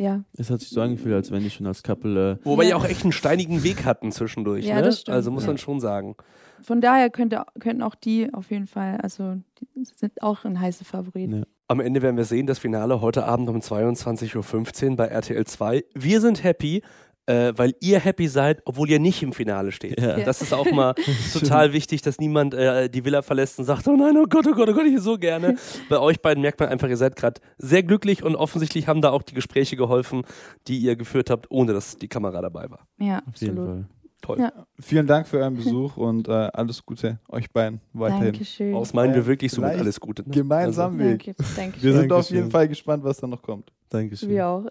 ja, 0.00 0.22
Es 0.36 0.48
hat 0.48 0.60
sich 0.60 0.68
so 0.70 0.80
angefühlt, 0.80 1.14
als 1.14 1.32
wenn 1.32 1.42
die 1.42 1.50
schon 1.50 1.66
als 1.66 1.82
Couple 1.82 2.38
äh, 2.40 2.44
Wobei 2.44 2.62
Ja. 2.64 2.68
die 2.70 2.74
auch 2.74 2.84
echt 2.88 3.02
einen 3.02 3.10
steinigen 3.12 3.64
Weg 3.64 3.84
hatten 3.84 4.12
zwischendurch. 4.12 4.64
Ja, 4.66 4.76
ne? 4.76 4.82
das 4.82 5.00
stimmt. 5.00 5.16
Also 5.16 5.30
muss 5.32 5.42
Ja. 5.42 5.48
man 5.48 5.58
schon 5.58 5.80
sagen. 5.80 6.14
von 6.62 6.80
daher 6.80 7.10
könnte, 7.10 7.44
könnten 7.58 7.82
auch 7.82 7.94
die 7.96 8.32
auf 8.32 8.50
jeden 8.52 8.66
Fall, 8.68 8.98
also 8.98 9.36
die 9.60 9.84
sind 9.84 10.22
auch 10.22 10.44
ein 10.44 10.60
heißer 10.60 10.84
Favorit. 10.84 11.32
Ja. 11.32 11.42
Am 11.70 11.80
Ende 11.80 12.00
werden 12.00 12.16
wir 12.16 12.24
sehen, 12.24 12.46
das 12.46 12.58
Finale 12.58 13.02
heute 13.02 13.26
Abend 13.26 13.50
um 13.50 13.58
22.15 13.58 14.90
Uhr 14.90 14.96
bei 14.96 15.08
RTL 15.08 15.44
2. 15.44 15.84
Wir 15.94 16.22
sind 16.22 16.42
happy, 16.42 16.80
äh, 17.26 17.52
weil 17.56 17.74
ihr 17.80 18.00
happy 18.00 18.26
seid, 18.26 18.62
obwohl 18.64 18.88
ihr 18.88 18.98
nicht 18.98 19.22
im 19.22 19.34
Finale 19.34 19.70
steht. 19.70 20.00
Ja. 20.00 20.16
Das 20.20 20.40
ist 20.40 20.54
auch 20.54 20.70
mal 20.72 20.94
total 21.34 21.74
wichtig, 21.74 22.00
dass 22.00 22.18
niemand 22.18 22.54
äh, 22.54 22.88
die 22.88 23.04
Villa 23.04 23.20
verlässt 23.20 23.58
und 23.58 23.66
sagt, 23.66 23.86
oh 23.86 23.96
nein, 23.96 24.16
oh 24.16 24.24
Gott, 24.26 24.46
oh 24.46 24.54
Gott, 24.54 24.70
oh 24.70 24.72
Gott, 24.72 24.86
ich 24.86 24.98
so 25.00 25.18
gerne. 25.18 25.56
Bei 25.90 25.98
euch 25.98 26.22
beiden 26.22 26.40
merkt 26.40 26.58
man 26.58 26.70
einfach, 26.70 26.88
ihr 26.88 26.96
seid 26.96 27.16
gerade 27.16 27.38
sehr 27.58 27.82
glücklich 27.82 28.22
und 28.22 28.34
offensichtlich 28.34 28.88
haben 28.88 29.02
da 29.02 29.10
auch 29.10 29.22
die 29.22 29.34
Gespräche 29.34 29.76
geholfen, 29.76 30.22
die 30.68 30.78
ihr 30.78 30.96
geführt 30.96 31.28
habt, 31.28 31.50
ohne 31.50 31.74
dass 31.74 31.98
die 31.98 32.08
Kamera 32.08 32.40
dabei 32.40 32.70
war. 32.70 32.88
Ja, 32.98 33.18
auf 33.26 33.36
jeden 33.42 33.58
absolut. 33.58 33.84
Toll. 34.20 34.40
Ja. 34.40 34.52
Vielen 34.80 35.06
Dank 35.06 35.28
für 35.28 35.38
euren 35.38 35.54
Besuch 35.54 35.96
und 35.96 36.26
äh, 36.28 36.32
alles 36.32 36.84
Gute 36.84 37.20
euch 37.28 37.50
beiden 37.52 37.80
weiterhin. 37.92 38.32
Dankeschön. 38.32 38.72
Das 38.72 38.92
meinen 38.92 39.14
wir 39.14 39.26
wirklich 39.26 39.52
so 39.52 39.60
mit 39.60 39.70
Vielleicht 39.70 39.82
alles 39.84 40.00
Gute. 40.00 40.22
Ne? 40.28 40.34
Gemeinsam 40.34 40.98
Weg. 40.98 41.24
Danke, 41.24 41.44
danke. 41.56 41.82
Wir 41.82 41.92
sind 41.92 42.12
auf 42.12 42.18
Dankeschön. 42.18 42.36
jeden 42.36 42.50
Fall 42.50 42.68
gespannt, 42.68 43.04
was 43.04 43.18
da 43.18 43.26
noch 43.26 43.42
kommt. 43.42 43.72
Dankeschön. 43.88 44.28
Wir 44.28 44.46
auch. 44.48 44.66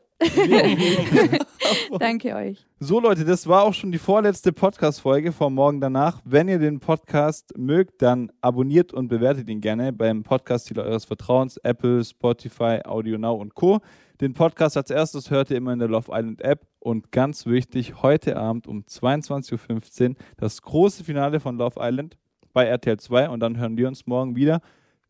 Danke 1.99 2.35
euch. 2.35 2.65
So 2.79 2.99
Leute, 2.99 3.23
das 3.25 3.47
war 3.47 3.63
auch 3.63 3.73
schon 3.73 3.91
die 3.91 3.97
vorletzte 3.97 4.51
Podcast-Folge 4.51 5.31
vom 5.31 5.53
Morgen 5.55 5.79
danach. 5.81 6.21
Wenn 6.25 6.47
ihr 6.47 6.59
den 6.59 6.79
Podcast 6.79 7.53
mögt, 7.57 8.01
dann 8.01 8.31
abonniert 8.41 8.93
und 8.93 9.07
bewertet 9.07 9.49
ihn 9.49 9.61
gerne 9.61 9.93
beim 9.93 10.23
Podcast-Dealer 10.23 10.83
eures 10.83 11.05
Vertrauens, 11.05 11.57
Apple, 11.57 12.03
Spotify, 12.03 12.81
Audio 12.85 13.17
Now 13.17 13.35
und 13.35 13.55
Co. 13.55 13.79
Den 14.19 14.33
Podcast 14.33 14.77
als 14.77 14.89
erstes 14.89 15.29
hört 15.29 15.51
ihr 15.51 15.57
immer 15.57 15.73
in 15.73 15.79
der 15.79 15.87
Love 15.87 16.11
Island 16.11 16.41
App 16.41 16.65
und 16.79 17.11
ganz 17.11 17.45
wichtig, 17.45 18.01
heute 18.01 18.35
Abend 18.35 18.65
um 18.65 18.81
22.15 18.81 20.09
Uhr 20.09 20.15
das 20.37 20.61
große 20.63 21.03
Finale 21.03 21.39
von 21.39 21.55
Love 21.57 21.75
Island 21.79 22.17
bei 22.51 22.65
RTL 22.65 22.97
2 22.97 23.29
und 23.29 23.41
dann 23.41 23.57
hören 23.57 23.77
wir 23.77 23.87
uns 23.87 24.07
morgen 24.07 24.35
wieder 24.35 24.61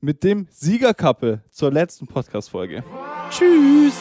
mit 0.02 0.26
dem 0.26 0.48
Siegerkappe 0.50 1.42
zur 1.52 1.72
letzten 1.72 2.08
Podcast-Folge. 2.08 2.84
Tschüss! 3.30 3.96